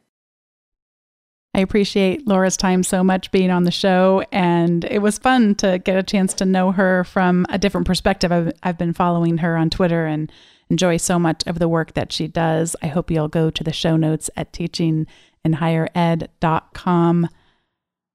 I 1.57 1.61
appreciate 1.61 2.27
Laura's 2.27 2.55
time 2.55 2.83
so 2.83 3.03
much 3.03 3.31
being 3.31 3.49
on 3.49 3.63
the 3.63 3.71
show, 3.71 4.23
and 4.31 4.85
it 4.85 5.01
was 5.01 5.17
fun 5.17 5.55
to 5.55 5.79
get 5.79 5.97
a 5.97 6.03
chance 6.03 6.35
to 6.35 6.45
know 6.45 6.71
her 6.71 7.03
from 7.03 7.47
a 7.49 7.57
different 7.57 7.87
perspective. 7.87 8.31
I've, 8.31 8.53
I've 8.61 8.77
been 8.77 8.93
following 8.93 9.39
her 9.39 9.57
on 9.57 9.71
Twitter 9.71 10.05
and 10.05 10.31
enjoy 10.69 10.97
so 10.97 11.17
much 11.17 11.41
of 11.47 11.57
the 11.57 11.67
work 11.67 11.95
that 11.95 12.11
she 12.11 12.27
does. 12.27 12.75
I 12.83 12.87
hope 12.87 13.09
you'll 13.09 13.27
go 13.27 13.49
to 13.49 13.63
the 13.63 13.73
show 13.73 13.97
notes 13.97 14.29
at 14.37 14.53
teachinginhighered.com 14.53 17.29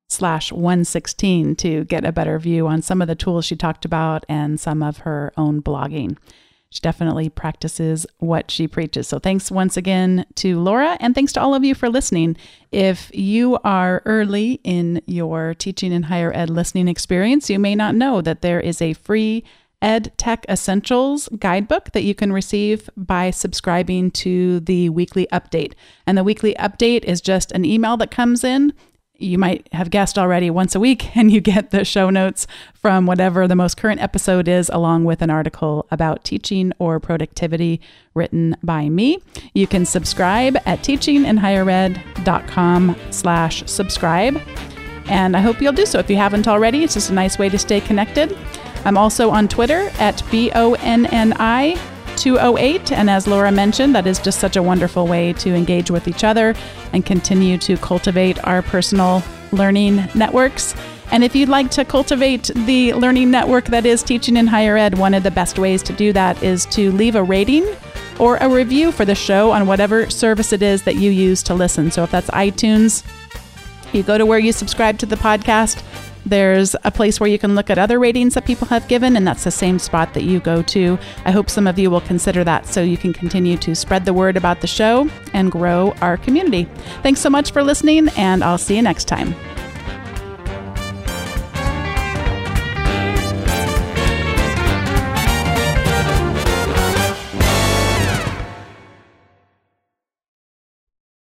slash 0.09 0.53
116 0.53 1.57
to 1.57 1.85
get 1.87 2.05
a 2.05 2.13
better 2.13 2.39
view 2.39 2.69
on 2.69 2.81
some 2.81 3.03
of 3.03 3.09
the 3.09 3.17
tools 3.17 3.45
she 3.45 3.57
talked 3.57 3.85
about 3.85 4.25
and 4.29 4.61
some 4.61 4.85
of 4.85 4.99
her 4.99 5.33
own 5.37 5.61
blogging. 5.61 6.17
She 6.73 6.81
definitely 6.81 7.29
practices 7.29 8.07
what 8.19 8.51
she 8.51 8.67
preaches. 8.67 9.07
So 9.07 9.19
thanks 9.19 9.51
once 9.51 9.77
again 9.77 10.25
to 10.37 10.59
Laura, 10.59 10.97
and 11.01 11.15
thanks 11.15 11.33
to 11.35 11.41
all 11.41 11.55
of 11.55 11.65
you 11.65 11.75
for 11.75 11.91
listening. 11.91 12.35
If 12.71 13.11
you 13.13 13.59
are 13.63 14.01
early 14.07 14.59
in 14.65 15.03
your 15.05 15.53
teaching 15.53 15.93
in 15.93 16.05
higher 16.05 16.33
ed 16.35 16.49
listening 16.49 16.89
experience, 16.89 17.51
you 17.51 17.59
may 17.59 17.75
not 17.75 17.95
know 17.95 18.23
that 18.23 18.41
there 18.41 18.59
is 18.59 18.81
a 18.81 18.95
free 18.95 19.45
Ed 19.83 20.13
Tech 20.17 20.47
Essentials 20.49 21.29
guidebook 21.39 21.91
that 21.93 22.05
you 22.05 22.15
can 22.15 22.33
receive 22.33 22.89
by 22.97 23.31
subscribing 23.31 24.11
to 24.13 24.61
the 24.61 24.89
weekly 24.89 25.27
update. 25.31 25.75
And 26.07 26.17
the 26.17 26.25
weekly 26.25 26.55
update 26.55 27.05
is 27.05 27.21
just 27.21 27.53
an 27.53 27.67
email 27.67 27.99
that 27.99 28.11
comes 28.11 28.45
in 28.45 28.73
you 29.19 29.39
might 29.39 29.69
have 29.73 29.91
guessed 29.91 30.19
already 30.19 30.51
once 30.51 30.75
a 30.75 30.81
week, 30.81 31.17
and 31.17 31.31
you 31.31 31.41
get 31.41 31.71
the 31.71 31.85
show 31.85 32.11
notes 32.11 32.47
from 32.75 33.07
whatever 33.07 33.49
the 33.49 33.57
most 33.57 33.77
current 33.77 34.01
episode 34.01 34.49
is, 34.49 34.71
along 34.73 35.05
with 35.05 35.23
an 35.23 35.31
article 35.31 35.87
about 35.91 36.25
teaching 36.25 36.73
or 36.79 36.99
productivity 37.01 37.81
written 38.15 38.57
by 38.63 38.89
me. 38.89 39.19
You 39.55 39.67
can 39.67 39.85
subscribe 39.87 40.57
at 40.67 40.81
teachinginhighered.com 40.81 42.97
slash 43.11 43.65
subscribe. 43.67 44.41
And 45.07 45.37
I 45.37 45.41
hope 45.41 45.61
you'll 45.61 45.73
do 45.73 45.87
so 45.87 45.99
if 45.99 46.09
you 46.09 46.17
haven't 46.17 46.47
already. 46.47 46.85
It's 46.85 46.95
just 46.95 47.11
a 47.11 47.15
nice 47.15 47.37
way 47.39 47.49
to 47.49 47.59
stay 47.59 47.81
connected. 47.81 48.39
I'm 48.85 48.97
also 48.97 49.31
on 49.31 49.49
Twitter 49.49 49.91
at 49.99 50.23
B 50.31 50.53
O 50.55 50.75
N 50.75 51.07
N 51.07 51.35
I 51.39 51.77
208. 52.23 52.93
And 52.93 53.11
as 53.11 53.27
Laura 53.27 53.51
mentioned, 53.51 53.97
that 53.97 54.07
is 54.07 54.21
just 54.21 54.39
such 54.39 54.55
a 54.55 54.63
wonderful 54.63 55.09
way 55.09 55.33
to 55.35 55.53
engage 55.53 55.91
with 55.91 56.07
each 56.07 56.23
other 56.23 56.55
and 56.93 57.05
continue 57.05 57.59
to 57.59 57.77
cultivate 57.77 58.43
our 58.47 58.63
personal 58.63 59.25
learning 59.51 59.97
networks. 60.15 60.77
And 61.11 61.25
if 61.25 61.35
you'd 61.35 61.49
like 61.49 61.71
to 61.73 61.85
cultivate 61.85 62.45
the 62.55 62.93
learning 62.95 63.33
network 63.33 63.65
that 63.67 63.85
is 63.85 64.05
teaching 64.05 64.37
in 64.37 64.47
higher 64.47 64.77
ed, 64.77 64.99
one 64.99 65.15
of 65.15 65.25
the 65.25 65.33
best 65.33 65.59
ways 65.59 65.83
to 65.83 65.93
do 65.93 66.13
that 66.13 66.41
is 66.45 66.65
to 66.67 66.93
leave 66.93 67.17
a 67.17 67.23
rating 67.23 67.67
or 68.21 68.37
a 68.37 68.49
review 68.49 68.93
for 68.93 69.05
the 69.05 69.17
show 69.17 69.51
on 69.51 69.67
whatever 69.67 70.09
service 70.09 70.53
it 70.53 70.63
is 70.63 70.83
that 70.85 70.95
you 70.95 71.11
use 71.11 71.43
to 71.43 71.55
listen. 71.55 71.91
So 71.91 72.05
if 72.05 72.13
that's 72.13 72.31
iTunes, 72.31 73.03
you 73.93 74.05
go 74.05 74.17
to 74.17 74.25
where 74.25 74.39
you 74.39 74.53
subscribe 74.53 74.97
to 74.99 75.07
the 75.07 75.17
podcast 75.17 75.83
there's 76.25 76.77
a 76.85 76.91
place 76.91 77.19
where 77.19 77.29
you 77.29 77.39
can 77.39 77.55
look 77.55 77.71
at 77.71 77.79
other 77.79 77.99
ratings 77.99 78.35
that 78.35 78.45
people 78.45 78.67
have 78.69 78.87
given, 78.89 79.17
and 79.17 79.27
that's 79.27 79.45
the 79.45 79.51
same 79.51 79.79
spot 79.79 80.15
that 80.15 80.23
you 80.23 80.41
go 80.41 80.63
to. 80.63 80.99
I 81.25 81.31
hope 81.31 81.51
some 81.51 81.67
of 81.67 81.79
you 81.79 81.91
will 81.91 82.01
consider 82.01 82.45
that 82.45 82.67
so 82.67 82.83
you 82.83 82.97
can 82.97 83.13
continue 83.13 83.57
to 83.59 83.75
spread 83.75 84.05
the 84.05 84.15
word 84.15 84.37
about 84.37 84.61
the 84.61 84.67
show 84.67 85.09
and 85.35 85.51
grow 85.51 85.93
our 86.01 86.17
community. 86.17 86.69
Thanks 87.03 87.21
so 87.21 87.31
much 87.31 87.53
for 87.53 87.63
listening, 87.63 88.09
and 88.17 88.45
I'll 88.45 88.59
see 88.59 88.77
you 88.77 88.83
next 88.83 89.07
time. 89.07 89.35